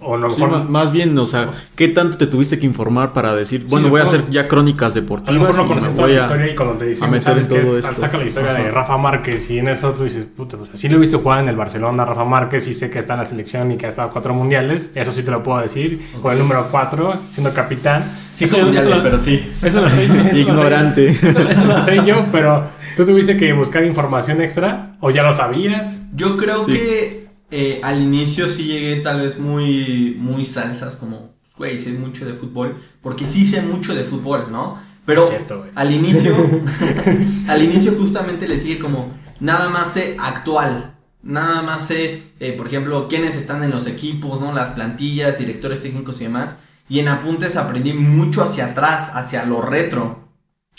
[0.00, 0.68] o a lo Sí, mejor...
[0.68, 4.04] más bien, o sea, ¿qué tanto te tuviste que informar para decir, bueno, voy a
[4.04, 6.84] hacer ya crónicas A lo deportivas mejor no conoces toda la historia y cuando te
[6.86, 7.94] dicen, a meter ¿sabes todo esto.
[7.98, 8.70] Saca la historia de Ajá.
[8.72, 11.48] Rafa Márquez y en eso tú dices, puta, pues sí lo he visto jugar en
[11.48, 14.10] el Barcelona, Rafa Márquez, y sé que está en la selección y que ha estado
[14.10, 18.04] cuatro mundiales, eso sí te lo puedo decir, con el número cuatro, siendo capitán.
[18.32, 19.52] Cinco Eso- mundiales, eso lo- pero sí.
[19.62, 20.04] Eso lo sé.
[20.04, 20.38] eso lo sé.
[20.40, 21.08] Ignorante.
[21.08, 22.64] Eso, eso lo sé yo, pero
[22.96, 24.96] ¿tú tuviste que buscar información extra?
[25.00, 26.00] ¿O ya lo sabías?
[26.14, 26.72] Yo creo Sí.
[26.72, 32.24] que eh, al inicio sí llegué tal vez muy, muy salsas, como, güey, sé mucho
[32.24, 34.78] de fútbol, porque sí sé mucho de fútbol, ¿no?
[35.06, 36.34] Pero cierto, al inicio,
[37.48, 42.66] al inicio justamente les dije como, nada más sé actual, nada más sé, eh, por
[42.66, 44.52] ejemplo, quiénes están en los equipos, ¿no?
[44.52, 46.56] Las plantillas, directores técnicos y demás.
[46.88, 50.23] Y en apuntes aprendí mucho hacia atrás, hacia lo retro.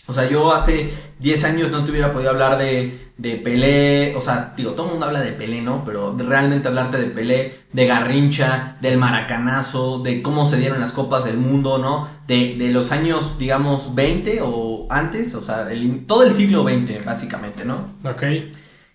[0.08, 4.16] O sea, yo hace 10 años no te hubiera podido hablar de, de Pelé.
[4.16, 5.84] O sea, digo, todo el mundo habla de Pelé, ¿no?
[5.84, 11.26] Pero realmente hablarte de Pelé, de Garrincha, del Maracanazo, de cómo se dieron las copas
[11.26, 12.08] del mundo, ¿no?
[12.28, 15.34] De, de los años, digamos, 20 o antes.
[15.36, 17.88] O sea, el- todo el siglo XX, básicamente, ¿no?
[18.04, 18.24] Ok.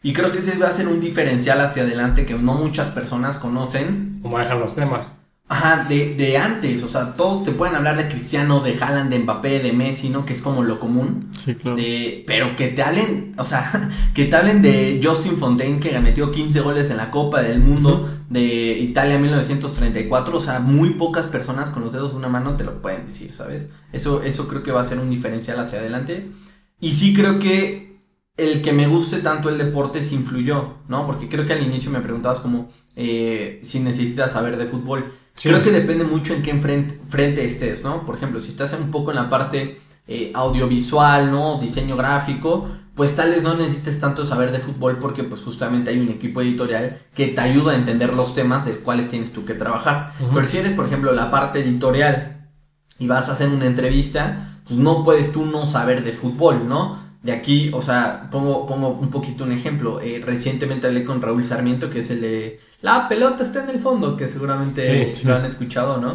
[0.02, 3.36] Y creo que ese va a ser un diferencial hacia adelante que no muchas personas
[3.36, 4.18] conocen.
[4.22, 5.06] ¿Cómo manejan los temas?
[5.52, 9.18] Ajá, de, de antes, o sea, todos te pueden hablar de Cristiano, de Haaland, de
[9.18, 10.24] Mbappé, de Messi, ¿no?
[10.24, 11.28] Que es como lo común.
[11.44, 11.76] Sí, claro.
[11.76, 16.30] De, pero que te hablen, o sea, que te hablen de Justin Fontaine que metió
[16.30, 21.70] 15 goles en la Copa del Mundo de Italia 1934, o sea, muy pocas personas
[21.70, 23.70] con los dedos de una mano te lo pueden decir, ¿sabes?
[23.92, 26.30] Eso, eso creo que va a ser un diferencial hacia adelante.
[26.78, 27.98] Y sí creo que
[28.36, 31.08] el que me guste tanto el deporte sí influyó, ¿no?
[31.08, 35.12] Porque creo que al inicio me preguntabas como eh, si necesitas saber de fútbol.
[35.34, 35.48] Sí.
[35.48, 38.04] Creo que depende mucho en qué enfrente, frente estés, ¿no?
[38.04, 41.58] Por ejemplo, si estás un poco en la parte eh, audiovisual, ¿no?
[41.58, 46.00] Diseño gráfico, pues tal vez no necesites tanto saber de fútbol porque pues justamente hay
[46.00, 49.54] un equipo editorial que te ayuda a entender los temas de cuáles tienes tú que
[49.54, 50.12] trabajar.
[50.34, 52.50] Pero si eres, por ejemplo, la parte editorial
[52.98, 57.09] y vas a hacer una entrevista, pues no puedes tú no saber de fútbol, ¿no?
[57.22, 60.00] De aquí, o sea, pongo, pongo un poquito un ejemplo.
[60.00, 63.78] Eh, recientemente hablé con Raúl Sarmiento, que es el de La pelota está en el
[63.78, 65.26] fondo, que seguramente Sí, sí.
[65.26, 66.14] lo han escuchado, ¿no?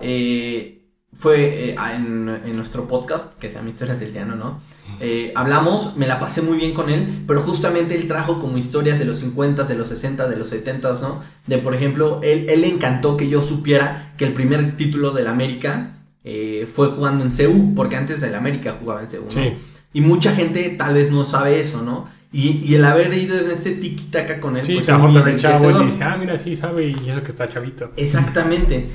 [0.00, 0.72] Eh,
[1.12, 4.60] fue eh, en, en nuestro podcast, que se llama Historias del Llano, ¿no?
[5.00, 8.98] Eh, hablamos, me la pasé muy bien con él, pero justamente él trajo como historias
[8.98, 11.20] de los 50, de los 60, de los 70, ¿no?
[11.46, 15.26] De, por ejemplo, él, él le encantó que yo supiera que el primer título del
[15.26, 19.30] América eh, fue jugando en CU, porque antes el América jugaba en CU, ¿no?
[19.30, 19.54] Sí.
[19.92, 22.08] Y mucha gente tal vez no sabe eso, ¿no?
[22.32, 25.36] Y, y el haber ido en ese tiki-taka con él, Sí, pues a lo mejor
[25.36, 27.92] chavo y dice, ah, mira, sí sabe y eso que está chavito.
[27.96, 28.88] Exactamente.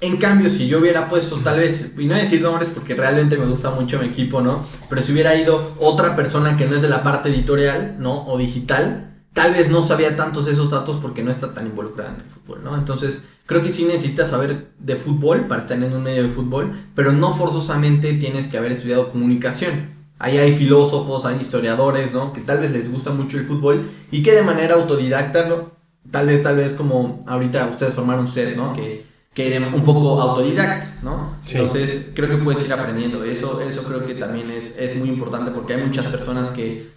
[0.00, 3.44] En cambio, si yo hubiera puesto tal vez, y no decir nombres porque realmente me
[3.44, 4.64] gusta mucho mi equipo, ¿no?
[4.88, 8.26] Pero si hubiera ido otra persona que no es de la parte editorial, ¿no?
[8.26, 12.22] O digital, tal vez no sabía tantos esos datos porque no está tan involucrada en
[12.22, 12.78] el fútbol, ¿no?
[12.78, 16.72] Entonces, creo que sí necesitas saber de fútbol para estar en un medio de fútbol,
[16.94, 19.99] pero no forzosamente tienes que haber estudiado comunicación.
[20.20, 22.32] Ahí hay filósofos, hay historiadores, ¿no?
[22.32, 25.72] Que tal vez les gusta mucho el fútbol y que de manera autodidacta, ¿no?
[26.10, 28.72] Tal vez, tal vez como ahorita ustedes formaron ustedes, ¿no?
[28.72, 31.36] Que, que de- un poco autodidacta, ¿no?
[31.44, 31.56] Sí.
[31.56, 33.24] Entonces, creo que puedes ir aprendiendo.
[33.24, 36.88] Eso, eso creo que también es, es muy importante porque hay muchas personas que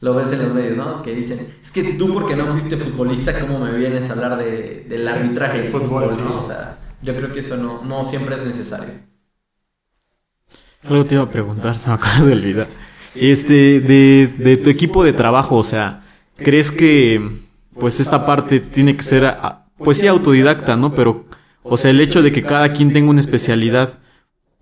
[0.00, 1.02] lo ves en los medios, ¿no?
[1.02, 4.86] Que dicen, es que tú porque no fuiste futbolista, ¿cómo me vienes a hablar de,
[4.88, 6.06] del arbitraje del Fútbol.
[6.24, 6.42] ¿no?
[6.42, 8.94] O sea, yo creo que eso no, no siempre es necesario.
[10.86, 12.68] Algo te iba a preguntar, se me acaba de olvidar.
[13.14, 16.04] Este, de, de tu equipo de trabajo, o sea,
[16.36, 17.20] ¿crees que
[17.78, 20.94] pues esta parte tiene que ser, ah, pues sí, autodidacta, ¿no?
[20.94, 21.26] Pero,
[21.62, 23.98] o sea, el hecho de que cada quien tenga una especialidad,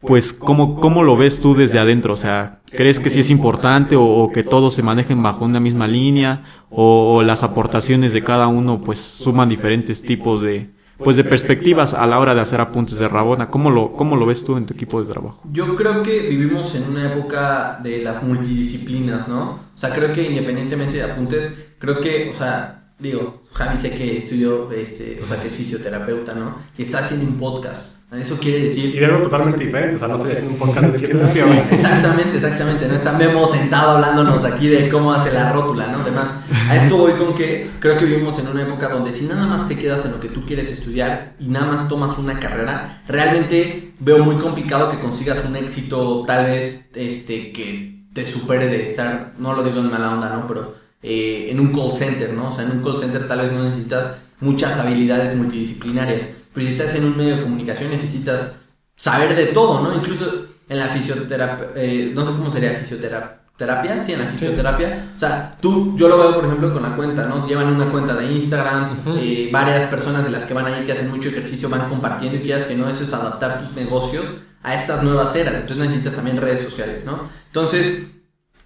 [0.01, 2.13] pues, ¿cómo, cómo lo ves tú desde adentro?
[2.13, 5.87] O sea, ¿crees que sí es importante o, que todos se manejen bajo una misma
[5.87, 6.45] línea?
[6.71, 12.07] O las aportaciones de cada uno, pues, suman diferentes tipos de, pues, de perspectivas a
[12.07, 13.51] la hora de hacer apuntes de Rabona?
[13.51, 15.43] ¿Cómo lo, cómo lo ves tú en tu equipo de trabajo?
[15.53, 19.43] Yo creo que vivimos en una época de las multidisciplinas, ¿no?
[19.75, 24.17] O sea, creo que independientemente de apuntes, creo que, o sea, digo, Javi sé que
[24.17, 26.57] estudió, este, o sea, que es fisioterapeuta, ¿no?
[26.79, 27.97] Y está haciendo un podcast.
[28.13, 30.93] Eso quiere decir Y de algo totalmente diferente, o sea, no estoy haciendo un podcast
[30.93, 32.87] de fisioterapia, Sí, exactamente, exactamente.
[32.87, 35.99] No está Memo sentado hablándonos aquí de cómo hace la rótula, ¿no?
[36.03, 36.31] Además,
[36.69, 39.69] a esto voy con que creo que vivimos en una época donde si nada más
[39.69, 43.95] te quedas en lo que tú quieres estudiar y nada más tomas una carrera, realmente
[43.99, 49.35] veo muy complicado que consigas un éxito tal vez este que te supere de estar,
[49.39, 50.47] no lo digo en mala onda, ¿no?
[50.47, 52.49] Pero eh, en un call center, ¿no?
[52.49, 56.73] O sea, en un call center tal vez no necesitas muchas habilidades multidisciplinarias, pero si
[56.73, 58.57] estás en un medio de comunicación necesitas
[58.97, 59.95] saber de todo, ¿no?
[59.95, 65.07] Incluso en la fisioterapia, eh, no sé cómo sería fisioterapia, sí, en la fisioterapia.
[65.14, 67.47] O sea, tú, yo lo veo, por ejemplo, con la cuenta, ¿no?
[67.47, 71.09] Llevan una cuenta de Instagram, eh, varias personas de las que van ahí que hacen
[71.09, 74.27] mucho ejercicio van compartiendo y quieras que no, eso es adaptar tus negocios
[74.64, 75.55] a estas nuevas eras.
[75.55, 77.29] Entonces necesitas también redes sociales, ¿no?
[77.47, 78.09] Entonces,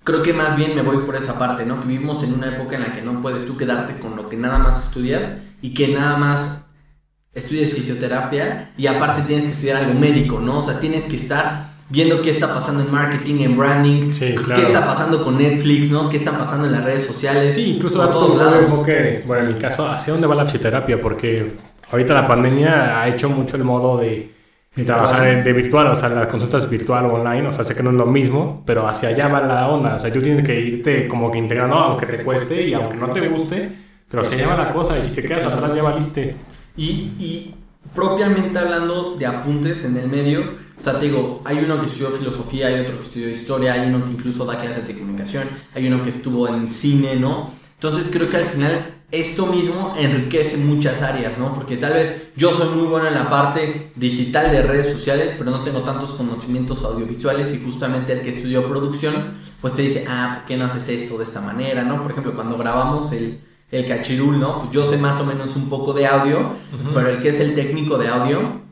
[0.04, 1.80] creo que más bien me voy por esa parte, ¿no?
[1.80, 4.36] Que vivimos en una época en la que no puedes tú quedarte con lo que
[4.36, 6.64] nada más estudias y que nada más
[7.34, 10.58] estudies fisioterapia y aparte tienes que estudiar algo médico, ¿no?
[10.58, 14.62] O sea, tienes que estar viendo qué está pasando en marketing, en branding, Sí, qué
[14.62, 16.08] está pasando con Netflix, ¿no?
[16.08, 17.52] ¿Qué está pasando en las redes sociales?
[17.52, 18.62] Sí, incluso datos todos lados.
[18.62, 21.00] enfoque, bueno, en mi caso, ¿hacia dónde va la fisioterapia?
[21.00, 21.56] Porque
[21.90, 24.32] ahorita la pandemia ha hecho mucho el modo de,
[24.80, 27.74] de trabajar de, de virtual, o sea, las consultas virtual o online, o sea, sé
[27.74, 30.46] que no es lo mismo, pero hacia allá va la onda, o sea, tú tienes
[30.46, 33.72] que irte como que integrando, aunque te cueste y aunque no te guste,
[34.08, 36.36] pero hacia allá va la cosa, y si te quedas atrás ya valiste.
[36.76, 37.54] Y, y
[37.94, 40.40] propiamente hablando de apuntes en el medio,
[40.78, 43.88] o sea, te digo, hay uno que estudió filosofía, hay otro que estudió historia, hay
[43.88, 47.50] uno que incluso da clases de comunicación, hay uno que estuvo en cine, ¿no?
[47.74, 51.52] Entonces creo que al final esto mismo enriquece muchas áreas, ¿no?
[51.54, 55.50] Porque tal vez yo soy muy bueno en la parte digital de redes sociales, pero
[55.50, 60.38] no tengo tantos conocimientos audiovisuales y justamente el que estudió producción, pues te dice, ah,
[60.38, 62.02] ¿por qué no haces esto de esta manera, ¿no?
[62.02, 63.40] Por ejemplo, cuando grabamos el,
[63.72, 64.60] el cachirul, ¿no?
[64.60, 66.54] Pues yo sé más o menos un poco de audio,
[66.94, 68.69] pero el que es el técnico de audio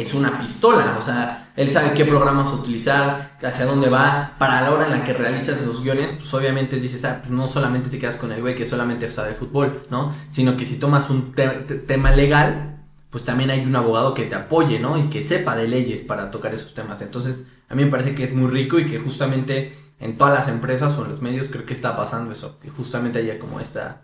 [0.00, 4.70] es una pistola, o sea, él sabe qué programas utilizar, hacia dónde va, para la
[4.72, 7.98] hora en la que realizas los guiones, pues obviamente dices, ah, pues no solamente te
[7.98, 10.14] quedas con el güey que solamente sabe fútbol, ¿no?
[10.30, 12.78] Sino que si tomas un te- te- tema legal,
[13.10, 14.96] pues también hay un abogado que te apoye, ¿no?
[14.96, 17.02] Y que sepa de leyes para tocar esos temas.
[17.02, 20.48] Entonces, a mí me parece que es muy rico y que justamente en todas las
[20.48, 24.02] empresas o en los medios creo que está pasando eso, que justamente haya como esta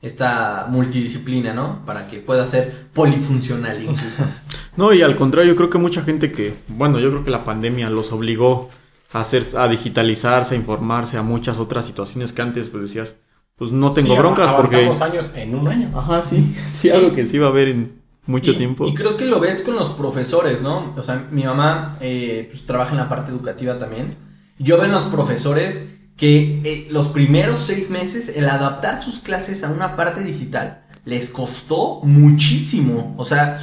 [0.00, 1.84] esta multidisciplina, ¿no?
[1.84, 4.24] Para que pueda ser polifuncional incluso.
[4.76, 7.42] No, y al contrario, yo creo que mucha gente que, bueno, yo creo que la
[7.42, 8.70] pandemia los obligó
[9.12, 13.16] a hacer, a digitalizarse, a informarse, a muchas otras situaciones que antes pues decías,
[13.56, 14.76] pues no tengo Sí, broncas porque...
[14.76, 15.98] avanzamos años en un año.
[15.98, 16.90] Ajá, sí, sí, Sí.
[16.90, 18.86] algo que sí va a haber en mucho y, tiempo.
[18.86, 20.94] Y creo que lo ves con los profesores, ¿no?
[20.96, 24.14] O sea, mi mamá eh, pues, trabaja en la parte educativa también.
[24.60, 29.20] Y Yo veo en los profesores que eh, los primeros seis meses el adaptar sus
[29.20, 33.14] clases a una parte digital les costó muchísimo.
[33.16, 33.60] O sea,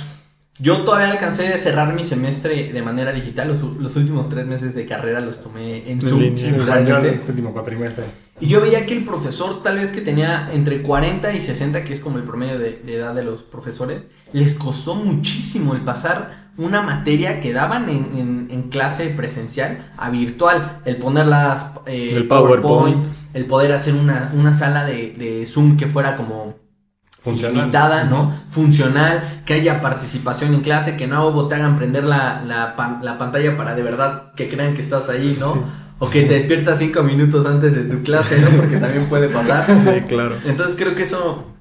[0.58, 3.50] Yo todavía alcancé a cerrar mi semestre de manera digital.
[3.50, 6.38] Los, los últimos tres meses de carrera los tomé en Zoom.
[6.38, 8.06] Sí, en español, el último cuatrimestre.
[8.40, 11.94] Y yo veía que el profesor, tal vez que tenía entre 40 y 60, que
[11.94, 16.52] es como el promedio de, de edad de los profesores, les costó muchísimo el pasar
[16.58, 20.80] una materia que daban en, en, en clase presencial a virtual.
[20.86, 23.06] El poner las eh, El PowerPoint.
[23.34, 26.56] el poder hacer una, una sala de, de Zoom que fuera como
[27.24, 27.56] Funcional.
[27.56, 28.32] limitada, ¿no?
[28.50, 33.18] Funcional, que haya participación en clase, que no te hagan prender la, la, pan- la
[33.18, 35.54] pantalla para de verdad que crean que estás ahí, ¿no?
[35.54, 35.60] Sí.
[35.98, 38.50] O que te despiertas cinco minutos antes de tu clase, ¿no?
[38.50, 39.66] Porque también puede pasar.
[39.86, 40.36] Sí, claro.
[40.46, 41.54] Entonces creo que eso,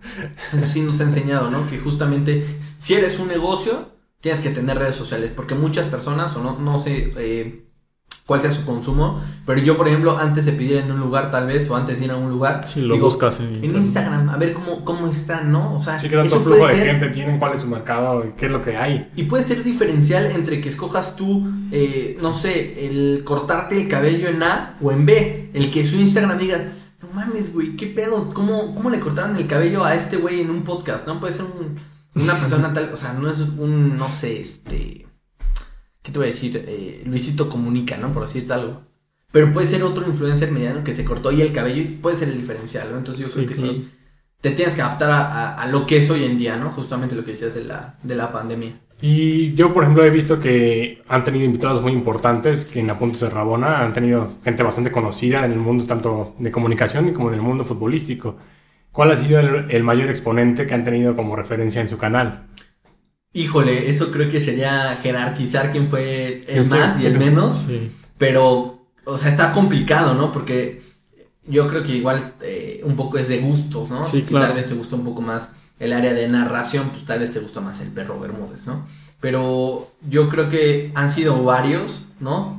[0.53, 1.69] eso sí nos ha enseñado, ¿no?
[1.69, 6.43] Que justamente si eres un negocio, tienes que tener redes sociales, porque muchas personas, o
[6.43, 7.64] no, no sé eh,
[8.27, 11.47] cuál sea su consumo, pero yo, por ejemplo, antes de pedir en un lugar tal
[11.47, 13.77] vez, o antes de ir a un lugar, Sí, lo digo, buscas en en.
[13.77, 15.75] Instagram, a ver cómo, cómo están, ¿no?
[15.75, 18.25] O sea, Sí, que tanto flujo puede de ser, gente tienen, cuál es su mercado
[18.25, 19.11] y qué es lo que hay.
[19.15, 24.29] y puede ser diferencial entre que escojas tú, eh, no sé, el cortarte el cabello
[24.29, 25.51] en A o en B.
[25.53, 26.63] El que su Instagram digas,
[27.03, 28.33] no mames, güey, ¿qué pedo?
[28.33, 31.07] ¿Cómo, ¿Cómo le cortaron el cabello a este güey en un podcast?
[31.07, 31.77] No puede ser un-
[32.23, 35.04] una persona tal, o sea, no es un, no sé, este,
[36.05, 36.65] ¿qué te voy a decir?
[36.69, 38.13] Eh, Luisito Comunica, ¿no?
[38.13, 38.83] Por decirte algo.
[39.33, 42.29] Pero puede ser otro influencer mediano que se cortó ahí el cabello y puede ser
[42.31, 42.99] el diferencial, ¿no?
[42.99, 43.73] Entonces yo Sí, creo que claro.
[43.73, 43.91] sí,
[44.43, 46.71] te tienes que adaptar a, a- a lo que es hoy en día, ¿no?
[46.73, 48.75] Justamente lo que decías de la, de la pandemia.
[49.01, 53.21] Y yo, por ejemplo, he visto que han tenido invitados muy importantes que en Apuntes
[53.21, 57.35] de Rabona han tenido gente bastante conocida en el mundo tanto de comunicación como en
[57.35, 58.37] el mundo futbolístico.
[58.93, 62.47] ¿Cuál ha sido el, el mayor exponente que han tenido como referencia en su canal?
[63.35, 67.65] Híjole, eso creo que sería jerarquizar quién fue el Sí, más y el menos.
[67.67, 67.91] Sí.
[68.17, 70.33] Pero, o sea, está complicado, ¿no?
[70.33, 70.83] Porque
[71.47, 74.07] yo creo que igual eh, un poco es de gustos, ¿no?
[74.07, 74.47] Sí, si claro.
[74.47, 75.49] tal vez te gusta un poco más
[75.81, 78.87] el área de narración, pues tal vez te gusta más el perro Bermúdez, ¿no?
[79.21, 82.57] Pero yo creo que han sido varios, ¿no?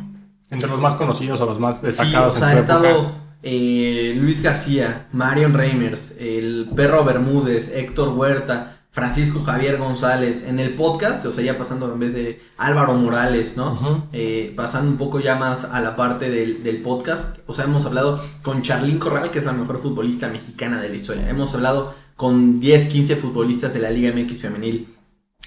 [0.49, 2.85] Entre los más conocidos o los más Sí, o destacados sea, ha en su estado
[2.85, 3.13] época.
[3.43, 10.73] eh, Luis García, Marion Reimers, el perro Bermúdez, Héctor Huerta, Francisco Javier González, en el
[10.73, 14.07] podcast, o sea, ya pasando en vez de Álvaro Morales, ¿no?
[14.13, 17.85] Eh, pasando un poco ya más a la parte del, del podcast, o sea, hemos
[17.85, 21.29] hablado con Charlín Corral, que es la mejor futbolista mexicana de la historia.
[21.29, 24.87] Hemos hablado con 10, 15 futbolistas de la Liga MX femenil.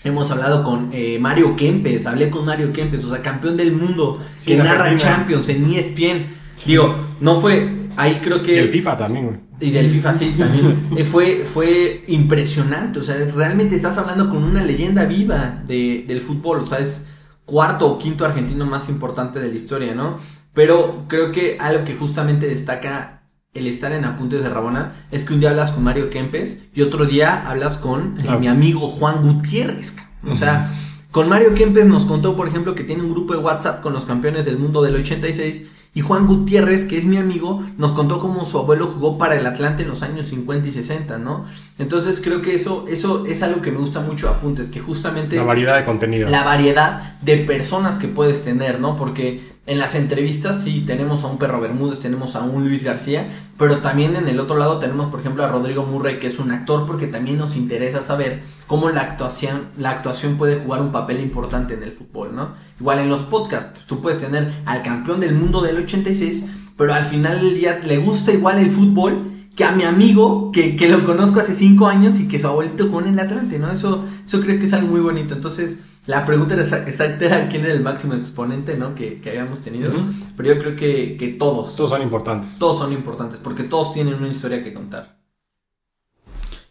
[0.04, 4.20] Hemos hablado con eh, Mario Kempes, hablé con Mario Kempes, o sea, campeón del mundo,
[4.36, 5.10] Sí, que narra Argentina.
[5.10, 6.26] Champions en ESPN.
[6.66, 8.60] Digo, no fue, ahí creo Y que...
[8.60, 9.40] el FIFA también.
[9.60, 10.88] Y del FIFA sí, también.
[10.96, 13.00] Eh, fue, fue impresionante.
[13.00, 16.60] O sea, realmente estás hablando con una leyenda viva de, del fútbol.
[16.60, 17.06] O sea, es
[17.44, 20.18] cuarto o quinto argentino más importante de la historia, ¿no?
[20.54, 23.22] Pero creo que algo que justamente destaca
[23.54, 26.82] el estar en Apuntes de Rabona es que un día hablas con Mario Kempes y
[26.82, 28.38] otro día hablas con Claro.
[28.38, 29.94] mi amigo Juan Gutiérrez.
[30.30, 30.70] O sea,
[31.10, 34.04] con Mario Kempes nos contó, por ejemplo, que tiene un grupo de WhatsApp con los
[34.04, 35.62] campeones del mundo del 86
[35.94, 39.46] y Juan Gutiérrez, que es mi amigo, nos contó cómo su abuelo jugó para el
[39.46, 41.46] Atlante en los años 50 y 60, ¿no?
[41.78, 45.42] Entonces creo que eso, eso es algo que me gusta mucho Apuntes, que justamente La
[45.44, 46.28] variedad de contenido.
[46.28, 48.96] la variedad de personas que puedes tener, ¿no?
[48.96, 53.28] Porque en las entrevistas sí tenemos a un Perro Bermúdez, tenemos a un Luis García,
[53.58, 56.50] pero también en el otro lado tenemos, por ejemplo, a Rodrigo Murray, que es un
[56.52, 61.20] actor, porque también nos interesa saber cómo la actuación, la actuación puede jugar un papel
[61.20, 62.54] importante en el fútbol, ¿no?
[62.80, 66.44] Igual en los podcasts, tú puedes tener al campeón del mundo del 86,
[66.78, 70.76] pero al final del día le gusta igual el fútbol que a mi amigo, que,
[70.76, 73.70] que lo conozco hace cinco años y que su abuelito jugó en el Atlante, ¿no?
[73.70, 75.34] Eso, eso creo que es algo muy bonito.
[75.34, 75.78] Entonces,
[76.08, 78.94] la pregunta era exa- exacta era quién era el máximo exponente, ¿no?
[78.96, 79.92] Que, que habíamos tenido.
[80.36, 82.58] Pero yo creo que, que todos, Todos son importantes.
[82.58, 85.18] todos son importantes, porque todos tienen una historia que contar.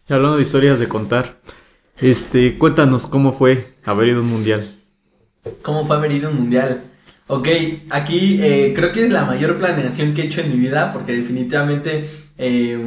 [0.08, 1.40] Y hablando de historias de contar,
[2.00, 4.74] este, cuéntanos cómo fue haber ido a un mundial.
[5.62, 6.82] ¿Cómo fue haber ido a un mundial?
[7.26, 7.48] Ok,
[7.90, 11.12] aquí eh, creo que es la mayor planeación que he hecho en mi vida, porque
[11.16, 12.78] definitivamente eh,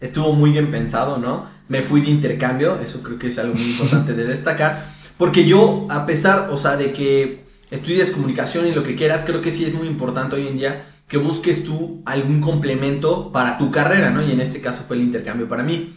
[0.00, 1.46] estuvo muy bien pensado, ¿no?
[1.68, 5.86] Me fui de intercambio, eso creo que es algo muy importante de destacar, porque yo,
[5.90, 9.64] a pesar, o sea, de que estudies comunicación y lo que quieras, creo que sí
[9.64, 14.22] es muy importante hoy en día que busques tú algún complemento para tu carrera, ¿no?
[14.22, 15.96] Y en este caso fue el intercambio para mí.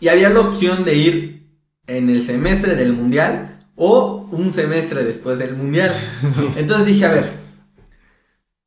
[0.00, 1.46] Y había la opción de ir
[1.86, 5.94] en el semestre del mundial o un semestre después del mundial.
[6.56, 7.30] Entonces dije, a ver,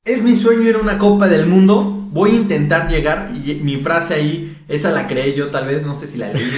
[0.04, 3.76] es mi sueño ir a una Copa del Mundo, voy a intentar llegar, y mi
[3.76, 6.50] frase ahí, esa la creé yo tal vez, no sé si la leí,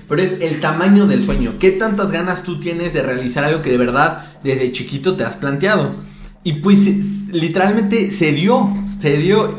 [0.08, 1.54] pero es el tamaño del sueño.
[1.58, 5.36] ¿Qué tantas ganas tú tienes de realizar algo que de verdad desde chiquito te has
[5.36, 5.96] planteado?
[6.44, 6.86] Y pues
[7.32, 9.54] literalmente se dio, se dio.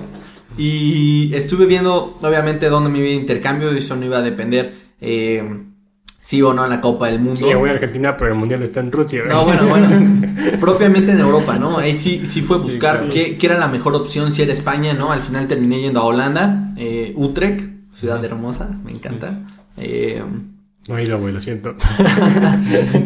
[0.60, 3.72] Y estuve viendo, obviamente, dónde me iba a intercambio.
[3.72, 5.44] Eso no iba a depender eh,
[6.28, 7.48] sí o no a la Copa del Mundo.
[7.48, 9.24] Sí, voy a Argentina, pero el mundial está en Rusia.
[9.30, 9.88] No, bueno, bueno.
[10.60, 11.78] propiamente en Europa, ¿no?
[11.78, 15.14] Ahí sí, sí fue buscar qué, qué era la mejor opción si era España, ¿no?
[15.14, 19.40] Al final terminé yendo a Holanda, eh, Utrecht, ciudad hermosa, me encanta.
[19.78, 20.22] Eh,
[20.90, 21.76] No he ido, güey, lo siento.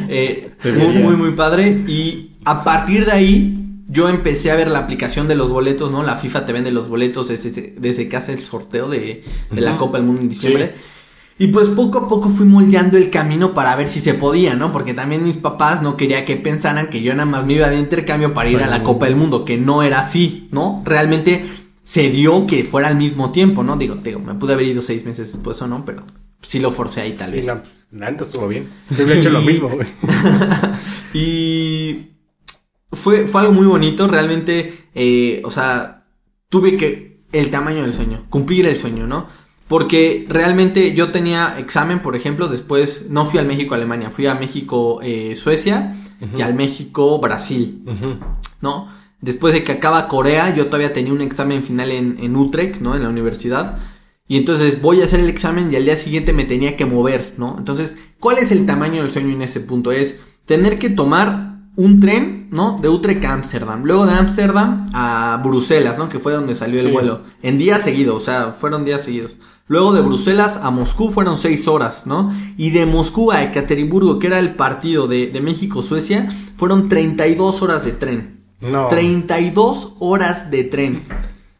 [0.09, 1.67] eh, muy, muy, muy padre.
[1.87, 3.57] Y a partir de ahí,
[3.87, 6.01] yo empecé a ver la aplicación de los boletos, ¿no?
[6.01, 9.77] La FIFA te vende los boletos desde, desde que hace el sorteo de, de la.
[9.77, 10.73] Copa del Mundo en diciembre.
[11.41, 14.71] Y pues poco a poco fui moldeando el camino para ver si se podía, ¿no?
[14.71, 17.79] Porque también mis papás no quería que pensaran que yo nada más me iba de
[17.79, 20.83] intercambio para ir a la Copa del Mundo, que no era así, ¿no?
[20.85, 21.49] Realmente
[21.83, 23.75] se dio que fuera al mismo tiempo, ¿no?
[23.75, 26.03] Digo, digo, me pude haber ido seis meses después o no, pero
[26.43, 27.47] sí lo forcé ahí tal Sí, vez.
[27.47, 28.69] no, neta estuvo bien.
[28.91, 29.87] Yo hubiera hecho lo mismo, güey.
[31.15, 32.11] Y
[32.91, 36.05] fue, fue algo muy bonito, realmente, eh, o sea,
[36.49, 39.25] tuve que, el tamaño del sueño, cumplir el sueño, ¿no?
[39.71, 45.95] Porque realmente yo tenía examen, por ejemplo, después no fui al México-Alemania, fui a México-Suecia
[46.37, 47.83] y al México-Brasil.
[48.59, 48.89] ¿no?
[49.21, 52.97] Después de que acaba Corea, yo todavía tenía un examen final en, en Utrecht, ¿no?
[52.97, 53.77] En la universidad.
[54.27, 57.35] Y entonces voy a hacer el examen y al día siguiente me tenía que mover,
[57.37, 57.55] ¿no?
[57.57, 59.93] Entonces, ¿cuál es el tamaño del sueño en ese punto?
[59.93, 62.77] Es tener que tomar un tren, ¿no?
[62.81, 63.83] De Utrecht a Ámsterdam.
[63.85, 66.09] Luego de Ámsterdam a Bruselas, ¿no?
[66.09, 66.91] Que fue donde salió el Sí.
[66.91, 67.21] vuelo.
[67.41, 69.37] En días seguidos, o sea, fueron días seguidos.
[69.71, 72.29] Luego de Bruselas a Moscú fueron seis horas, ¿no?
[72.57, 77.85] Y de Moscú a Ekaterimburgo, que era el partido de, de México-Suecia, fueron 32 horas
[77.85, 78.43] de tren.
[78.59, 78.89] No.
[78.89, 81.03] 32 horas de tren.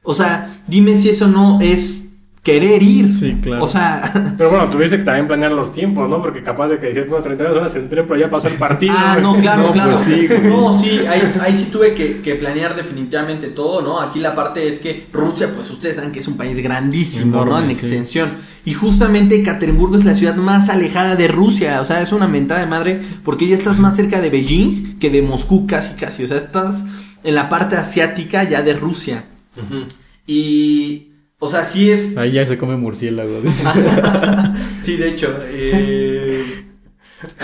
[0.04, 2.01] O sea, dime si eso no es
[2.44, 3.12] querer ir.
[3.12, 3.64] Sí, claro.
[3.64, 6.22] O sea, Pero bueno, tuviste que también planear los tiempos, ¿no?
[6.22, 8.96] Porque capaz de que decías, bueno, 32 horas en tren, pero ya pasó el partido.
[8.98, 9.92] ah, no, claro, No, claro.
[9.94, 14.02] pues sí, no, sí, ahí, ahí sí tuve que, que planear definitivamente todo, ¿no?
[14.02, 17.60] Aquí la parte es que Rusia, pues ustedes saben que es un país grandísimo, ¿no?
[17.60, 17.72] En sí.
[17.74, 18.38] extensión.
[18.66, 21.80] Y justamente Ekaterimburgo es la ciudad más alejada de Rusia.
[21.82, 25.10] O sea, es una mentada de madre porque ya estás más cerca de Beijing que
[25.12, 26.24] de Moscú, casi, casi.
[26.24, 26.84] O sea, estás
[27.24, 29.26] en la parte asiática ya de Rusia.
[29.58, 29.86] Ujú.
[30.28, 31.11] Y,
[31.44, 33.42] o sea, sí es Ahí ya se come murciélago.
[34.82, 35.36] sí, de hecho.
[35.44, 36.68] eh,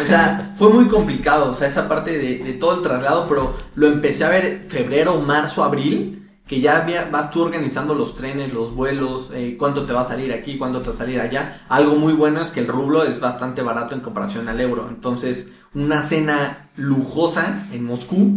[0.01, 3.55] o sea, fue muy complicado, o sea, esa parte de, de todo el traslado, pero
[3.75, 8.53] lo empecé a ver febrero, marzo, abril, que ya había- vas tú organizando los trenes,
[8.53, 11.62] los vuelos, eh, cuánto te va a salir aquí, cuánto te va a salir allá.
[11.67, 14.88] Algo muy bueno es que el rublo es bastante barato en comparación al euro.
[14.89, 18.31] Entonces, una cena lujosa en Moscú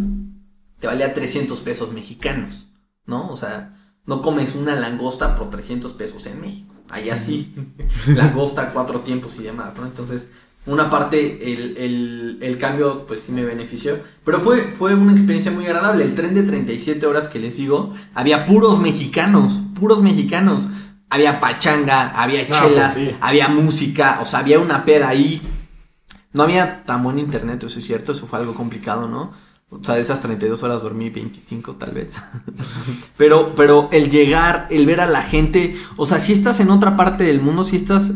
[0.79, 2.66] te valía 300 pesos mexicanos,
[3.07, 3.29] ¿no?
[3.31, 3.75] O sea,
[4.11, 6.75] no comes una langosta por 300 pesos en México.
[6.90, 7.55] Allá sí,
[8.09, 9.87] langosta cuatro tiempos y demás, ¿no?
[9.87, 10.27] Entonces,
[10.66, 14.01] una parte, el, el, el cambio, pues sí me benefició.
[14.25, 16.03] Pero fue, fue una experiencia muy agradable.
[16.03, 20.68] El tren de 37 horas que les digo, había puros mexicanos, puros mexicanos.
[21.09, 23.16] Había pachanga, había No, chelas, pues sí.
[23.20, 25.40] había música, o sea, había una peda ahí.
[26.33, 29.33] No había tan buen internet, eso es cierto, eso fue algo complicado, ¿no?
[29.71, 32.17] O sea, de esas 32 horas dormí 25 tal vez.
[33.17, 36.97] pero, pero el llegar, el ver a la gente, o sea, si estás en otra
[36.97, 38.13] parte del mundo, si estás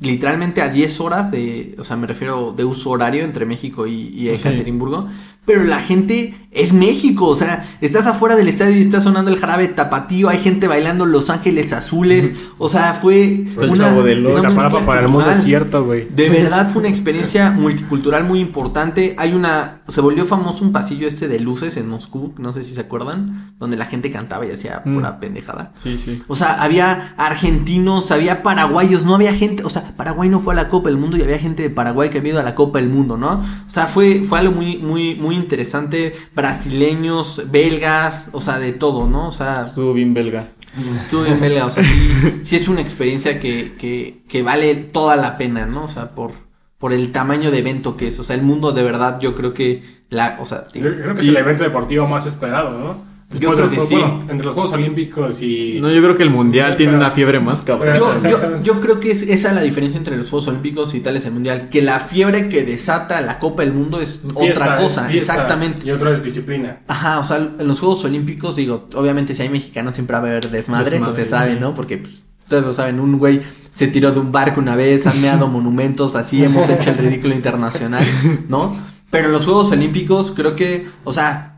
[0.00, 4.08] literalmente a 10 horas de, o sea, me refiero de uso horario entre México y,
[4.08, 5.08] y Ekaterimburgo,
[5.44, 9.38] pero la gente es México, o sea, estás afuera del estadio y está sonando el
[9.40, 14.24] jarabe tapatío, hay gente bailando Los Ángeles Azules, o sea, fue Está el Chavo del
[14.24, 14.38] Ocho.
[14.38, 16.06] una Iztapalapa mezcla para el mundo cierto, güey.
[16.14, 19.16] De verdad fue una experiencia multicultural muy importante.
[19.18, 19.80] Hay una.
[19.88, 23.52] Se volvió famoso un pasillo este de luces en Moscú, no sé si se acuerdan,
[23.58, 24.94] donde la gente cantaba y hacía Mm.
[24.94, 25.72] pura pendejada.
[25.74, 26.22] Sí, sí.
[26.28, 29.64] O sea, había argentinos, había paraguayos, no había gente.
[29.64, 32.10] O sea, Paraguay no fue a la Copa del Mundo y había gente de Paraguay
[32.10, 33.42] que había ido a la Copa del Mundo, ¿no?
[33.66, 36.12] O sea, fue, fue algo muy, muy, muy interesante.
[36.34, 39.28] Brasileños, belgas, o sea, de todo, ¿no?
[39.28, 40.48] O sea, Estuvo bien belga.
[40.96, 45.16] Estuvo bien belga, o sea, sí, sí es una experiencia que, que, que vale toda
[45.16, 45.84] la pena, ¿no?
[45.84, 46.32] O sea, por,
[46.78, 48.18] por el tamaño de evento que es.
[48.18, 51.20] O sea, el mundo de verdad, yo creo que la, o sea, Yo creo que
[51.20, 53.13] es el evento deportivo más esperado, ¿no?
[53.40, 53.94] Yo creo que Juegos- sí.
[53.94, 55.78] bueno, entre los Juegos Olímpicos y...
[55.80, 57.94] No, yo creo que el mundial tiene Pero- una fiebre más cabrón.
[57.94, 58.64] Yo, yo, Exactamente.
[58.64, 61.68] yo creo que es esa la diferencia entre los Juegos Olímpicos y tales el Mundial,
[61.70, 65.86] que la fiebre que desata la Copa del Mundo es Fiesta, otra cosa, fiesta, exactamente.
[65.86, 66.80] Y otra es disciplina.
[66.88, 70.26] Ajá, o sea, en los Juegos Olímpicos, digo, obviamente si hay mexicanos siempre va a
[70.30, 71.54] haber desmadres, Desmadre, eso se sabe.
[71.56, 71.74] ¿no?
[71.74, 73.40] Porque pues, ustedes lo saben, un güey
[73.72, 77.34] se tiró de un barco una vez, han meado monumentos, así hemos hecho el ridículo
[77.34, 78.04] internacional,
[78.48, 78.76] ¿no?
[79.10, 81.53] Pero en los Juegos Olímpicos creo que, o sea,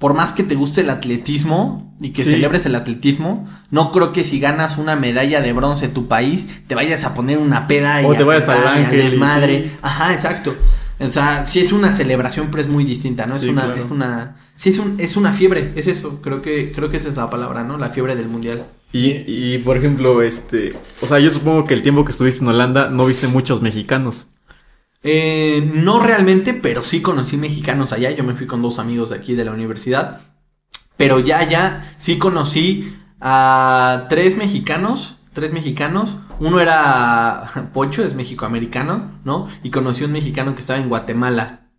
[0.00, 2.30] por más que te guste el atletismo y que Sí.
[2.30, 6.46] celebres el atletismo, no creo que si ganas una medalla de bronce en tu país,
[6.66, 9.70] te vayas a poner una peda y O te a vayas al Ángel desmadre.
[9.82, 10.56] Ajá, exacto.
[10.98, 13.36] O sea, sí es una celebración, pero es muy distinta, ¿no?
[13.36, 13.82] Es una, claro.
[13.82, 16.20] es una, sí es un, es una fiebre, es eso.
[16.22, 17.78] Creo que, creo que esa es la palabra, ¿no?
[17.78, 18.66] La fiebre del mundial.
[18.92, 20.74] Y, y, por ejemplo, este.
[21.00, 24.26] O sea, yo supongo que el tiempo que estuviste en Holanda no viste muchos mexicanos.
[25.02, 28.10] Eh, no realmente, pero sí conocí mexicanos allá.
[28.10, 30.20] Yo me fui con dos amigos de aquí de la universidad.
[30.96, 35.16] Pero ya, ya, sí conocí a tres mexicanos.
[35.32, 36.16] Tres mexicanos.
[36.38, 39.48] Uno era Pocho, es mexicoamericano, ¿no?
[39.62, 41.70] Y conocí a un mexicano que estaba en Guatemala.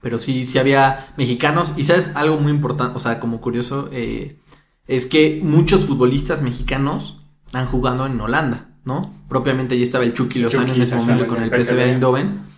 [0.00, 1.74] Pero sí, sí había mexicanos.
[1.76, 4.40] Y sabes, algo muy importante, o sea, como curioso, eh,
[4.86, 7.22] es que muchos futbolistas mexicanos
[7.52, 9.14] han jugado en Holanda, ¿no?
[9.28, 12.52] Propiamente allí estaba el Chucky Lozano Chucky, en ese momento con el PSV Eindhoven.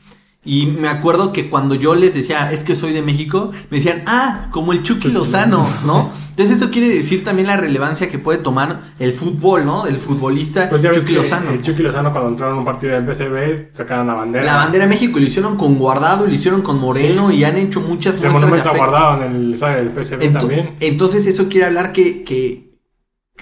[0.47, 4.03] Y me acuerdo que cuando yo les decía, es que soy de México, me decían,
[4.07, 6.11] ah, como el Chucky Lozano, ¿no?
[6.33, 9.85] Entonces eso quiere decir también la relevancia que puede tomar el fútbol, ¿no?
[9.85, 11.51] Del futbolista Pues Chucky Lozano.
[11.51, 14.45] El Chucky Lozano cuando entraron en un partido del PSV sacaron la bandera.
[14.45, 17.81] La bandera de México lo hicieron con Guardado, lo hicieron con Moreno y han hecho
[17.81, 18.91] muchas El muestras de monumento afecto.
[18.91, 20.75] guardado en el estadio del PSV Ento- también.
[20.81, 22.64] Entonces eso quiere hablar que, que,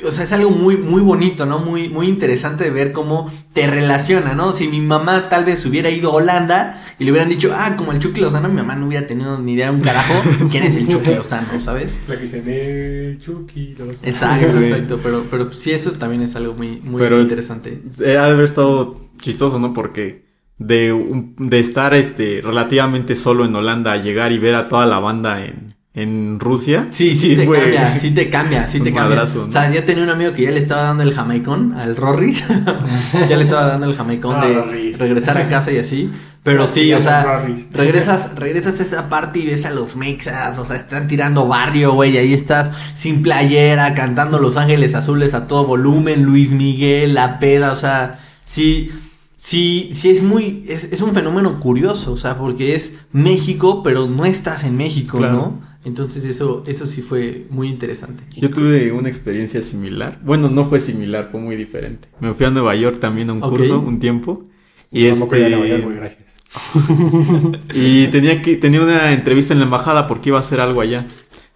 [0.06, 1.58] o sea, es algo muy, muy bonito, ¿no?
[1.58, 4.52] Muy, muy interesante de ver cómo te relaciona, ¿no?
[4.52, 7.92] Si mi mamá tal vez hubiera ido a Holanda y le hubieran dicho, ah, como
[7.92, 10.14] el Chucky Lozano, mi mamá no hubiera tenido ni idea de un carajo
[10.50, 12.00] quién es el Chucky Lozano, ¿sabes?
[12.08, 13.98] La que dicen, el Chucky Lozano.
[14.08, 17.82] Exacto, exacto, pero, pero sí, eso también es algo muy, muy Pero- interesante.
[18.00, 19.72] Eh, ha de haber estado chistoso, ¿no?
[19.74, 20.24] Porque
[20.58, 20.94] de,
[21.38, 25.44] de estar este relativamente solo en Holanda a llegar y ver a toda la banda
[25.44, 26.88] en, en Rusia.
[26.90, 29.16] Sí, sí, te fue cambia, sí te cambia, sí un te cambia.
[29.16, 29.48] madrazo, ¿no?
[29.48, 32.44] O sea, yo tenía un amigo que ya le estaba dando el jamaicón al Rorris.
[33.28, 34.98] ya le estaba dando el jamaicón de Rorris.
[34.98, 36.10] regresar a casa y así.
[36.42, 40.58] Pero sí, sí, o sea, regresas, regresas a esa parte y ves a los mexas,
[40.58, 45.34] o sea, están tirando barrio, güey, y ahí estás sin playera, cantando Los Ángeles Azules
[45.34, 48.90] a todo volumen, Luis Miguel, La Peda, o sea, sí,
[49.36, 54.08] sí, sí es muy, es, es un fenómeno curioso, o sea, porque es México, pero
[54.08, 55.34] no estás en México, Claro.
[55.34, 55.60] ¿no?
[55.84, 58.22] Entonces eso, eso sí fue muy interesante.
[58.36, 60.20] Yo tuve una experiencia similar.
[60.24, 62.08] Bueno, no fue similar, fue muy diferente.
[62.20, 64.44] Me fui a Nueva York también a un curso, un tiempo.
[64.92, 66.32] Y iba a Nueva York, este güey, gracias.
[67.74, 71.06] y tenía que tenía una entrevista en la embajada porque iba a hacer algo allá.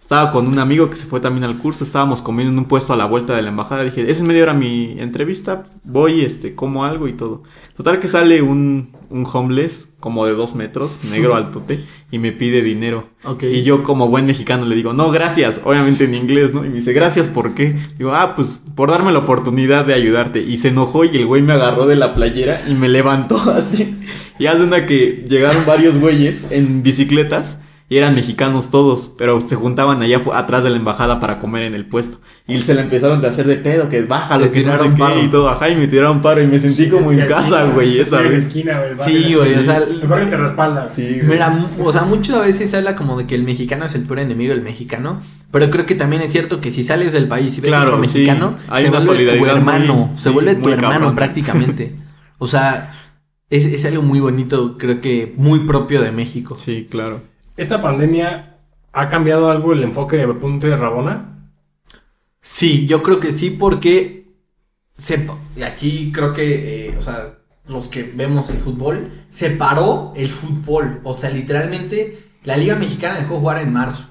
[0.07, 2.93] Estaba con un amigo que se fue también al curso, estábamos comiendo en un puesto
[2.93, 3.83] a la vuelta de la embajada.
[3.83, 7.43] Dije, es media hora mi entrevista, voy, este, como algo y todo.
[7.75, 12.61] Total que sale un, un homeless, como de dos metros, negro altote, y me pide
[12.61, 13.09] dinero.
[13.41, 16.63] Y yo como buen mexicano le digo, no, gracias, obviamente en inglés, ¿no?
[16.63, 17.75] Y me dice, gracias, ¿por qué?
[17.97, 20.41] Digo, ah, pues por darme la oportunidad de ayudarte.
[20.41, 23.97] Y se enojó y el güey me agarró de la playera y me levantó así.
[24.39, 29.55] Y hace una que llegaron varios güeyes en bicicletas y eran mexicanos todos, pero se
[29.55, 32.19] juntaban allá atrás de la embajada para comer en el puesto.
[32.45, 34.95] Y se la empezaron a hacer de pedo, que bájalo, Le que no sé tiraron
[34.95, 35.23] qué, paro.
[35.23, 35.49] y todo.
[35.49, 38.29] Ajá, y me tiraron paro y me sentí como en casa, güey, esa En la
[38.31, 38.45] vez.
[38.45, 40.87] esquina, güey, el Sí, güey, o sea, El te respalda.
[40.87, 41.19] Sí.
[41.23, 44.19] Mira, o sea, muchas veces se habla como de que el mexicano es el peor
[44.19, 45.21] enemigo del mexicano,
[45.51, 48.03] pero creo que también es cierto que si sales del país y ves Claro, otro
[48.03, 48.19] sí.
[48.19, 51.15] mexicano, Hay se una vuelve tu solidaridad hermano, muy- se vuelve tu hermano cabrón.
[51.15, 51.95] prácticamente.
[52.39, 52.93] O sea,
[53.49, 56.55] es, es algo muy bonito, creo que muy propio de México.
[56.55, 57.21] Sí, claro.
[57.57, 58.59] ¿Esta pandemia
[58.93, 61.49] ha cambiado algo el enfoque de Punto de Rabona?
[62.39, 64.31] Sí, yo creo que sí, porque
[64.95, 70.13] se, y aquí creo que, eh, o sea, los que vemos el fútbol, se paró
[70.15, 71.01] el fútbol.
[71.03, 74.05] O sea, literalmente, la Liga Mexicana dejó jugar en marzo.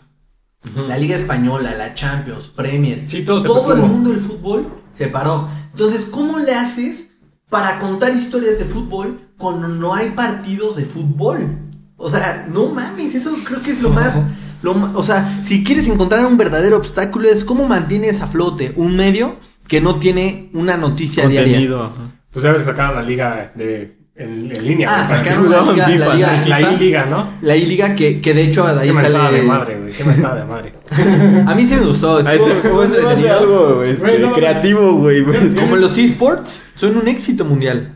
[0.88, 3.08] La Liga Española, la Champions, Premier.
[3.08, 5.48] Sí, todo todo el mundo del fútbol se paró.
[5.70, 7.12] Entonces, ¿cómo le haces
[7.48, 11.65] para contar historias de fútbol cuando no hay partidos de fútbol?
[11.96, 14.18] O sea, no mames, eso creo que es lo más...
[14.62, 18.96] Lo, o sea, si quieres encontrar un verdadero obstáculo es cómo mantienes a flote un
[18.96, 19.36] medio
[19.68, 21.52] que no tiene una noticia diaria.
[21.54, 22.10] Contenido, ajá.
[22.32, 24.88] Pues ya ves que sacaron la liga de, en, en línea.
[24.90, 26.60] Ah, sacaron la liga, la liga la.
[26.72, 27.28] I-Liga, ¿no?
[27.42, 29.36] La I-Liga que, que de hecho de ahí Qué sale...
[29.36, 29.92] de madre, güey.
[29.92, 30.72] Qué mentada de madre.
[31.46, 32.18] A mí sí me gustó.
[32.20, 32.88] Estuvo- ese- estuvo ¿cómo
[33.20, 35.24] se algo este, Güey, no, creativo, güey.
[35.54, 37.95] Como los esports son un éxito mundial.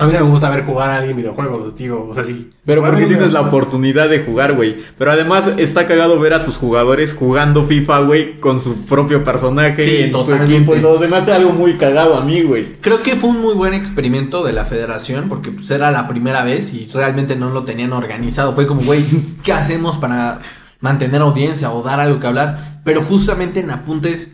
[0.00, 2.08] A mí no me gusta ver jugar a alguien videojuegos, digo.
[2.10, 2.48] O sea, sí.
[2.64, 4.76] Pero porque tienes la oportunidad de jugar, güey.
[4.96, 9.82] Pero además está cagado ver a tus jugadores jugando FIFA, güey, con su propio personaje
[9.82, 10.54] Sí, en su totalmente.
[10.54, 11.00] equipo y todo.
[11.00, 12.76] Se me hace algo muy cagado a mí, güey.
[12.80, 16.44] Creo que fue un muy buen experimento de la federación porque pues, era la primera
[16.44, 18.52] vez y realmente no lo tenían organizado.
[18.52, 19.04] Fue como, güey,
[19.42, 20.38] ¿qué hacemos para
[20.78, 22.82] mantener audiencia o dar algo que hablar?
[22.84, 24.32] Pero justamente en Apuntes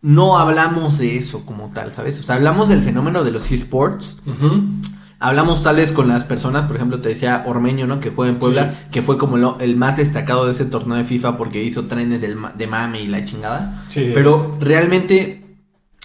[0.00, 2.18] no hablamos de eso como tal, ¿sabes?
[2.20, 4.18] O sea, hablamos del fenómeno de los esports.
[4.26, 4.62] Ujú.
[5.26, 7.98] Hablamos tal vez con las personas, por ejemplo, te decía Ormeño, ¿no?
[7.98, 11.04] Que juega en Puebla, que fue como lo- el más destacado de ese torneo de
[11.04, 13.84] FIFA porque hizo trenes del de mame y la chingada.
[13.88, 14.10] Sí, sí.
[14.14, 15.40] Pero realmente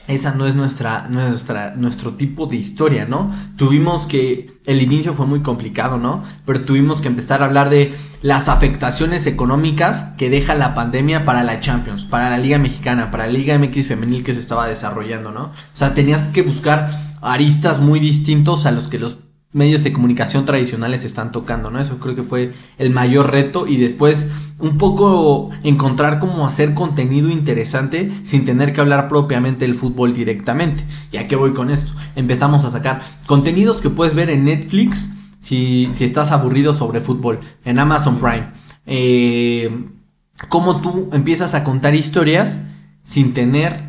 [0.07, 3.29] esa no es nuestra, nuestra, nuestro tipo de historia, ¿no?
[3.57, 6.23] Tuvimos que, el inicio fue muy complicado, ¿no?
[6.45, 11.43] Pero tuvimos que empezar a hablar de las afectaciones económicas que deja la pandemia para
[11.43, 15.31] la Champions, para la Liga Mexicana, para la Liga MX femenil que se estaba desarrollando,
[15.31, 15.43] ¿no?
[15.43, 19.17] O sea, tenías que buscar aristas muy distintos a los que los
[19.51, 21.79] medios de comunicación tradicionales están tocando, ¿no?
[21.79, 24.27] Eso creo que fue el mayor reto y después
[24.59, 30.85] un poco encontrar cómo hacer contenido interesante sin tener que hablar propiamente del fútbol directamente.
[31.11, 31.93] ¿Y a qué voy con esto?
[32.15, 35.09] Empezamos a sacar contenidos que puedes ver en Netflix
[35.39, 38.51] si, si estás aburrido sobre fútbol, en Amazon Prime.
[38.85, 39.87] Eh,
[40.47, 42.59] cómo tú empiezas a contar historias
[43.03, 43.88] sin tener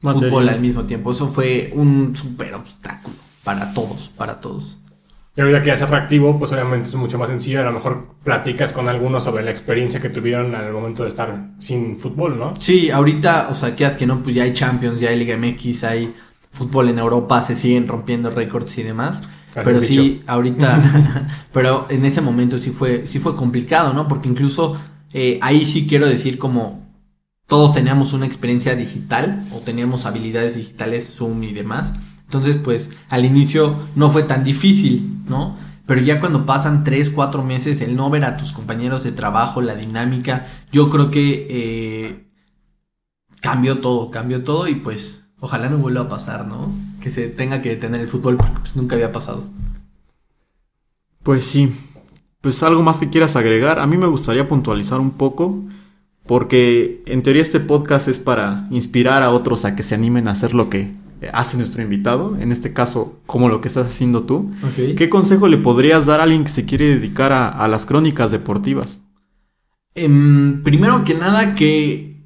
[0.00, 1.10] fútbol al mismo tiempo.
[1.10, 4.78] Eso fue un súper obstáculo para todos, para todos.
[5.36, 7.60] Y ahorita que ya es atractivo, pues obviamente es mucho más sencillo.
[7.60, 11.50] A lo mejor platicas con algunos sobre la experiencia que tuvieron al momento de estar
[11.58, 12.54] sin fútbol, ¿no?
[12.58, 15.84] Sí, ahorita, o sea, quieras que no, pues ya hay Champions, ya hay Liga MX,
[15.84, 16.14] hay
[16.50, 19.20] fútbol en Europa, se siguen rompiendo récords y demás.
[19.52, 24.08] pero sí, ahorita, pero en ese momento sí fue, sí fue complicado, ¿no?
[24.08, 24.74] Porque incluso
[25.12, 26.85] eh, ahí sí quiero decir como
[27.46, 31.94] todos teníamos una experiencia digital o teníamos habilidades digitales, Zoom y demás.
[32.24, 35.56] Entonces, pues al inicio no fue tan difícil, ¿no?
[35.86, 39.62] Pero ya cuando pasan 3, 4 meses, el no ver a tus compañeros de trabajo,
[39.62, 42.26] la dinámica, yo creo que eh,
[43.40, 46.72] cambió todo, cambió todo y pues ojalá no vuelva a pasar, ¿no?
[47.00, 49.44] Que se tenga que detener el fútbol porque pues, nunca había pasado.
[51.22, 51.72] Pues sí,
[52.40, 55.62] pues algo más que quieras agregar, a mí me gustaría puntualizar un poco
[56.26, 60.32] porque en teoría este podcast es para inspirar a otros a que se animen a
[60.32, 60.94] hacer lo que
[61.32, 64.52] hace nuestro invitado, en este caso como lo que estás haciendo tú.
[64.76, 69.00] ¿Qué consejo le podrías dar a alguien que se quiere dedicar a, las crónicas deportivas?
[69.94, 72.22] Em, primero que nada que,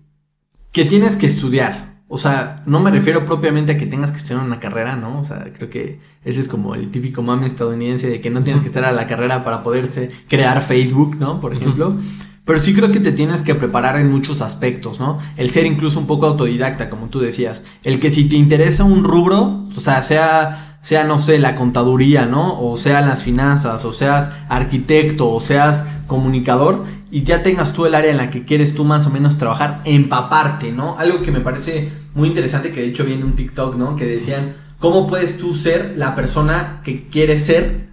[0.72, 1.90] que tienes que estudiar.
[2.08, 5.20] O sea, no me refiero propiamente a que tengas que estudiar una carrera, ¿no?
[5.20, 8.62] O sea, creo que ese es como el típico mame estadounidense de que no tienes
[8.62, 11.40] que estar a la carrera para poderse crear Facebook, ¿no?
[11.40, 11.96] Por ejemplo.
[12.44, 15.18] Pero sí creo que te tienes que preparar en muchos aspectos, ¿no?
[15.36, 17.62] El ser incluso un poco autodidacta, como tú decías.
[17.84, 22.26] El que si te interesa un rubro, o sea, sea, sea, no sé, la contaduría,
[22.26, 22.60] ¿no?
[22.60, 27.94] O sea, las finanzas, o seas arquitecto, o seas comunicador, y ya tengas tú el
[27.94, 30.98] área en la que quieres tú más o menos trabajar, empaparte, ¿no?
[30.98, 33.96] Algo que me parece muy interesante, que de hecho viene un TikTok, ¿no?
[33.96, 37.90] Que decían, ¿cómo puedes tú ser la persona que quieres ser?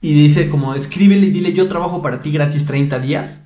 [0.00, 3.41] Y dice como, escríbele y dile, yo trabajo para ti gratis 30 días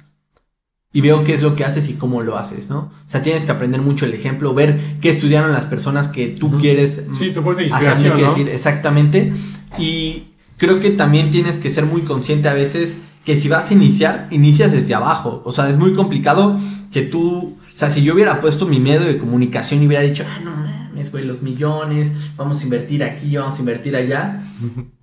[0.96, 2.78] y veo qué es lo que haces y cómo lo haces, ¿no?
[2.78, 6.56] O sea, tienes que aprender mucho el ejemplo, ver qué estudiaron las personas que tú
[6.58, 8.28] quieres sí, de inspiración, ¿no?
[8.28, 9.30] decir exactamente.
[9.78, 12.94] Y creo que también tienes que ser muy consciente a veces
[13.26, 15.42] que si vas a iniciar, inicias desde abajo.
[15.44, 16.58] O sea, es muy complicado
[16.90, 20.24] que tú, o sea, si yo hubiera puesto mi miedo de comunicación y hubiera dicho,
[20.26, 24.50] ah, no mames, güey, los millones, vamos a invertir aquí, vamos a invertir allá.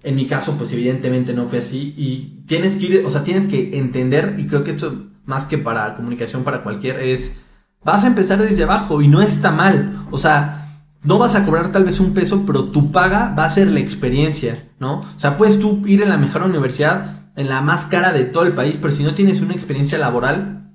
[0.01, 1.93] En mi caso, pues evidentemente no fue así.
[1.95, 5.57] Y tienes que ir, o sea, tienes que entender, y creo que esto más que
[5.57, 7.37] para comunicación para cualquier, es
[7.83, 10.05] vas a empezar desde abajo y no está mal.
[10.11, 10.63] O sea,
[11.03, 13.79] no vas a cobrar tal vez un peso, pero tu paga va a ser la
[13.79, 15.01] experiencia, ¿no?
[15.01, 18.43] O sea, puedes tú ir en la mejor universidad, en la más cara de todo
[18.43, 20.71] el país, pero si no tienes una experiencia laboral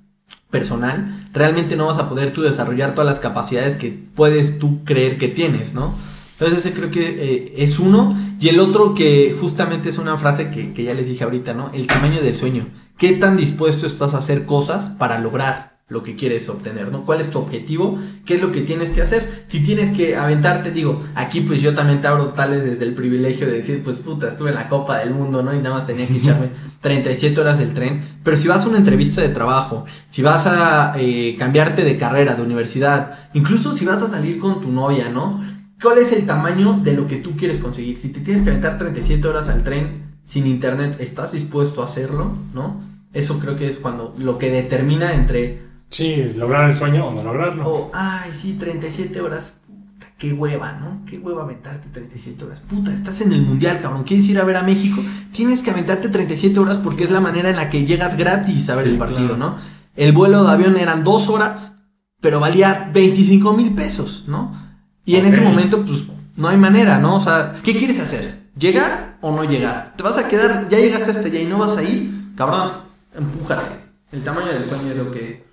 [0.51, 5.17] personal, realmente no vas a poder tú desarrollar todas las capacidades que puedes tú creer
[5.17, 5.93] que tienes, ¿no?
[6.39, 8.17] Entonces ese creo que eh, es uno.
[8.39, 11.69] Y el otro que justamente es una frase que, que ya les dije ahorita, ¿no?
[11.73, 12.65] El tamaño del sueño
[12.99, 17.03] qué tan dispuesto estás a hacer cosas para lograr lo que quieres obtener, ¿no?
[17.03, 17.97] ¿Cuál es tu objetivo?
[18.23, 19.45] ¿Qué es lo que tienes que hacer?
[19.47, 23.47] Si tienes que aventarte, digo, aquí pues yo también te abro tales desde el privilegio
[23.47, 25.55] de decir, pues puta, estuve en la Copa del Mundo, ¿no?
[25.55, 26.49] Y nada más tenía que echarme
[26.81, 28.03] 37 horas del tren.
[28.23, 32.35] Pero si vas a una entrevista de trabajo, si vas a eh, cambiarte de carrera,
[32.35, 35.41] de universidad, incluso si vas a salir con tu novia, ¿no?
[35.81, 37.97] ¿Cuál es el tamaño de lo que tú quieres conseguir?
[37.97, 42.33] Si te tienes que aventar 37 horas al tren sin internet, ¿estás dispuesto a hacerlo?
[42.53, 42.81] ¿No?
[43.13, 45.69] Eso creo que es cuando lo que determina entre...
[45.89, 47.67] Sí, lograr el sueño o no lograrlo.
[47.67, 49.53] O, ay, sí, 37 horas.
[49.65, 51.03] Puta, qué hueva, ¿no?
[51.05, 52.59] Qué hueva aventarte 37 horas.
[52.59, 54.03] Puta, estás en el mundial, cabrón.
[54.03, 55.01] ¿Quieres ir a ver a México?
[55.31, 58.75] Tienes que aventarte 37 horas porque es la manera en la que llegas gratis a
[58.75, 59.55] ver el partido, ¿no?
[59.95, 61.73] El vuelo de avión eran dos horas,
[62.21, 64.68] pero valía 25 mil pesos, ¿no?
[65.09, 66.03] Y en ese momento, pues,
[66.35, 67.15] no hay manera, ¿no?
[67.15, 68.41] O sea, ¿qué quieres hacer?
[68.55, 69.93] ¿Llegar o no llegar?
[69.97, 72.11] ¿Te vas a quedar, ya llegaste hasta allá y no vas a ir?
[72.37, 72.73] Cabrón,
[73.17, 73.75] empújate.
[74.11, 75.43] El tamaño del sueño es lo que,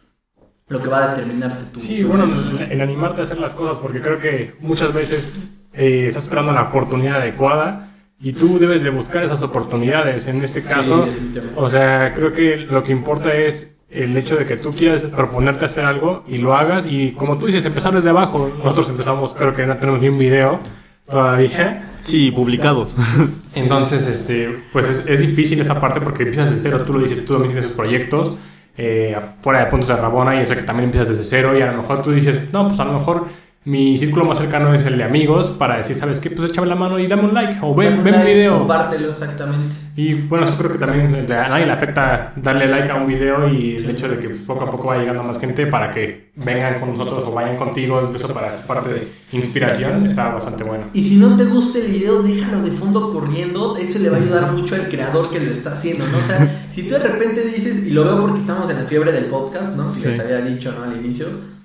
[0.69, 1.81] lo que va a determinarte tu.
[1.81, 2.25] Sí, bueno,
[2.71, 5.33] el, animarte a hacer las cosas, porque creo que muchas veces
[5.73, 10.27] eh, estás esperando la oportunidad adecuada y tú debes de buscar esas oportunidades.
[10.27, 11.09] En este caso,
[11.55, 15.65] o sea, creo que lo que importa es el hecho de que tú quieras proponerte
[15.65, 18.51] hacer algo y lo hagas y como tú dices, empezar desde abajo.
[18.59, 20.61] Nosotros empezamos, creo que no tenemos ni un video
[21.09, 21.93] todavía.
[22.01, 22.97] Sí, publicados.
[23.55, 27.35] Entonces, este, pues es, difícil esa parte porque empiezas desde cero, tú lo dices, tú
[27.35, 28.37] también tienes esos proyectos,
[28.77, 31.63] eh, fuera de puntos de Rabona, y o sea que también empiezas desde cero y
[31.63, 33.27] a lo mejor tú dices, no, pues a lo mejor
[33.67, 36.31] mi círculo más cercano es el de amigos para decir, ¿sabes qué?
[36.31, 38.59] Pues échame la mano y dame un like o ven, un ven like, video.
[38.59, 39.75] Compártelo exactamente.
[39.97, 43.49] Y bueno, yo creo que también a nadie le afecta darle like a un video
[43.49, 46.31] y el hecho de que pues, poco a poco va llegando más gente para que
[46.37, 50.85] vengan con nosotros o vayan contigo, incluso para ser parte de inspiración, está bastante bueno.
[50.93, 53.77] Y si no te gusta el video, déjalo de fondo corriendo.
[53.77, 56.19] Eso le va a ayudar mucho al creador que lo está haciendo, ¿no?
[56.19, 59.11] O sea, si tú de repente dices, y lo veo porque estamos en la fiebre
[59.11, 59.91] del podcast, ¿no?
[59.91, 60.07] Si Sí.
[60.09, 60.85] les había dicho, ¿no?
[60.85, 61.56] Al inicio.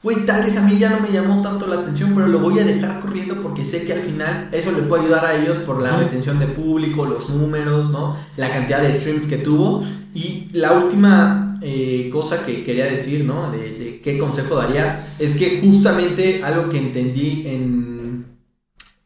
[0.00, 2.60] Güey, tal vez a mí ya no me llamó tanto la atención, pero lo voy
[2.60, 5.82] a dejar corriendo porque sé que al final eso le puede ayudar a ellos por
[5.82, 8.16] la retención de público, los números, ¿no?
[8.36, 9.84] La cantidad de streams que tuvo.
[10.14, 13.50] Y la última eh, cosa que quería decir, ¿no?
[13.50, 18.26] De, de qué consejo daría, es que justamente algo que entendí en,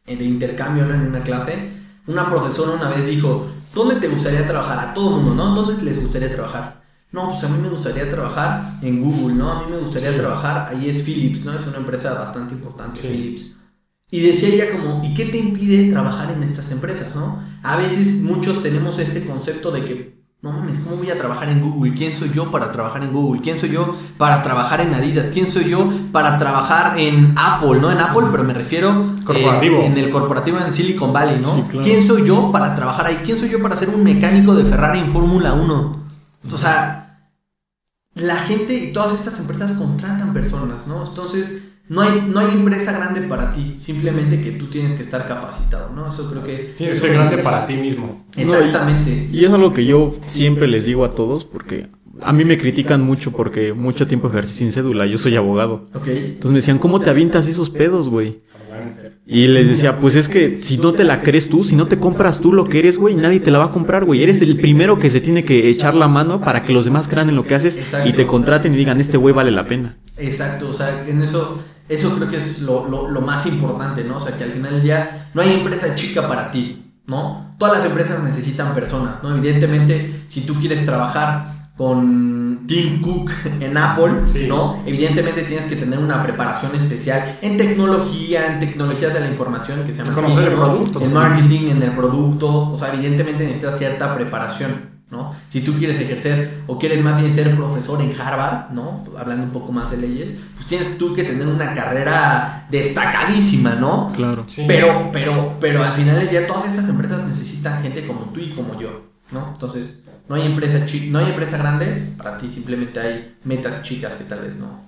[0.05, 0.95] en- de intercambio ¿no?
[0.95, 1.69] en una clase,
[2.07, 4.79] una profesora una vez dijo, ¿dónde te gustaría trabajar?
[4.79, 5.55] A todo mundo, ¿no?
[5.55, 6.82] ¿Dónde les gustaría trabajar?
[7.13, 9.51] No, pues a mí me gustaría trabajar en Google, ¿no?
[9.51, 10.17] A mí me gustaría Sí.
[10.17, 11.53] trabajar, ahí es Philips, ¿no?
[11.53, 13.07] Es una empresa bastante importante, Sí.
[13.07, 13.53] Philips.
[14.11, 17.39] Y decía ella como, ¿y qué te impide trabajar en estas empresas, no?
[17.63, 21.61] A veces muchos tenemos este concepto de que, no mames, ¿cómo voy a trabajar en
[21.61, 21.93] Google?
[21.93, 23.41] ¿Quién soy yo para trabajar en Google?
[23.41, 25.27] ¿Quién soy yo para trabajar en Adidas?
[25.33, 27.79] ¿Quién soy yo para trabajar en Apple?
[27.79, 29.81] No en Apple, pero me refiero eh, Corporativo.
[29.83, 31.55] en el corporativo en Silicon Valley, ¿no?
[31.55, 31.83] Sí, claro.
[31.85, 33.19] ¿Quién soy yo para trabajar ahí?
[33.23, 36.03] ¿Quién soy yo para ser un mecánico de Ferrari en Fórmula 1?
[36.51, 37.02] O sea,
[38.15, 41.05] la gente y todas estas empresas contratan personas, ¿no?
[41.05, 45.27] Entonces, no hay, no hay empresa grande para ti, simplemente que tú tienes que estar
[45.27, 46.07] capacitado, ¿no?
[46.07, 46.73] Eso creo que...
[46.77, 48.25] Tienes que ser grande para ti mismo.
[48.35, 49.29] Exactamente.
[49.31, 51.89] Y es algo que yo siempre les digo a todos porque
[52.21, 55.85] a mí me critican mucho porque mucho tiempo ejercí sin cédula, yo soy abogado.
[55.93, 56.07] Ok.
[56.07, 58.41] Entonces me decían, ¿cómo te avientas esos pedos, güey?
[59.25, 61.97] Y les decía, pues es que si no te la crees tú, si no te
[61.97, 64.21] compras tú lo que eres, güey, nadie te la va a comprar, güey.
[64.21, 67.29] Eres el primero que se tiene que echar la mano para que los demás crean
[67.29, 68.09] en lo que haces Exacto.
[68.09, 69.97] y te contraten y digan, este güey vale la pena.
[70.17, 74.17] Exacto, o sea, en eso, eso creo que es lo, lo- lo más importante, ¿no?
[74.17, 77.55] O sea, que al final del día no hay empresa chica para ti, ¿no?
[77.57, 79.37] Todas las empresas necesitan personas, ¿no?
[79.37, 84.45] Evidentemente, si tú quieres trabajar con Tim Cook en Apple, Sí.
[84.47, 84.81] ¿no?
[84.85, 89.91] Evidentemente tienes que tener una preparación especial en tecnología, en tecnologías de la información que
[89.91, 91.13] se llama conocer el producto, en sí.
[91.13, 95.33] marketing, en el producto, o sea, evidentemente necesitas cierta preparación, ¿no?
[95.49, 99.03] Si tú quieres ejercer o quieres más bien ser profesor en Harvard, ¿no?
[99.17, 104.11] Hablando un poco más de leyes, pues tienes tú que tener una carrera destacadísima, ¿no?
[104.15, 104.43] Claro.
[104.47, 104.63] Sí.
[104.67, 108.51] Pero, pero, pero al final del día todas estas empresas necesitan gente como tú y
[108.51, 109.01] como yo,
[109.31, 109.49] ¿no?
[109.53, 114.23] Entonces, no hay empresa no hay empresa grande para ti, simplemente hay metas chicas que
[114.23, 114.81] tal vez no,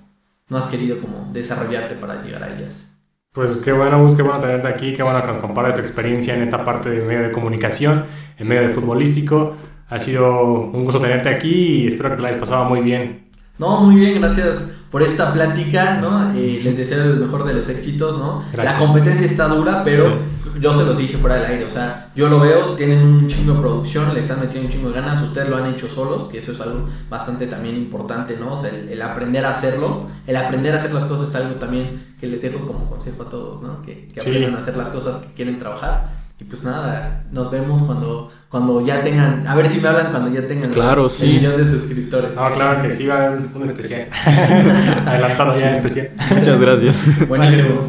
[0.48, 2.92] no has querido como desarrollarte para llegar a ellas.
[3.32, 6.34] Pues qué bueno, Gus, qué bueno tenerte aquí, qué bueno que nos compartas tu experiencia
[6.34, 8.04] en esta parte de medio de comunicación,
[8.38, 9.54] en medio de futbolístico.
[9.88, 13.28] Ha sido un gusto tenerte aquí y espero que te la hayas pasado muy bien.
[13.58, 16.32] No, muy bien, gracias por esta plática, ¿no?
[16.34, 18.42] Eh, les deseo el mejor de los éxitos, ¿no?
[18.52, 18.64] Gracias.
[18.74, 20.16] La competencia está dura, pero
[20.60, 23.54] yo se los dije fuera del aire, o sea, yo lo veo, tienen un chingo
[23.54, 26.38] de producción, le están metiendo un chingo de ganas, ustedes lo han hecho solos, que
[26.38, 28.54] eso es algo bastante también importante, ¿no?
[28.54, 31.54] O sea, el, el aprender a hacerlo, el aprender a hacer las cosas es algo
[31.56, 33.82] también que les dejo como consejo a todos, ¿no?
[33.82, 34.30] Que, que Sí.
[34.30, 36.26] aprendan a hacer las cosas que quieren trabajar.
[36.38, 40.30] Y pues nada, nos vemos cuando, cuando ya tengan, a ver si me hablan cuando
[40.30, 41.24] ya tengan Claro, el sí.
[41.26, 42.34] millón de suscriptores.
[42.36, 44.08] No, claro que sí, va a haber un especial.
[45.06, 46.10] Adelantado ya especial.
[46.36, 47.28] Muchas gracias.
[47.28, 47.80] Buenísimo.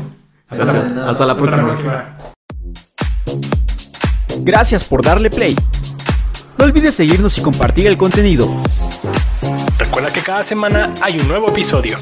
[0.50, 0.64] Hasta.
[0.64, 1.64] Hasta la Hasta la próxima.
[1.66, 2.17] próxima.
[4.48, 5.58] Gracias por darle play.
[6.58, 8.50] No olvides seguirnos y compartir el contenido.
[9.78, 11.98] Recuerda que cada semana hay un nuevo episodio.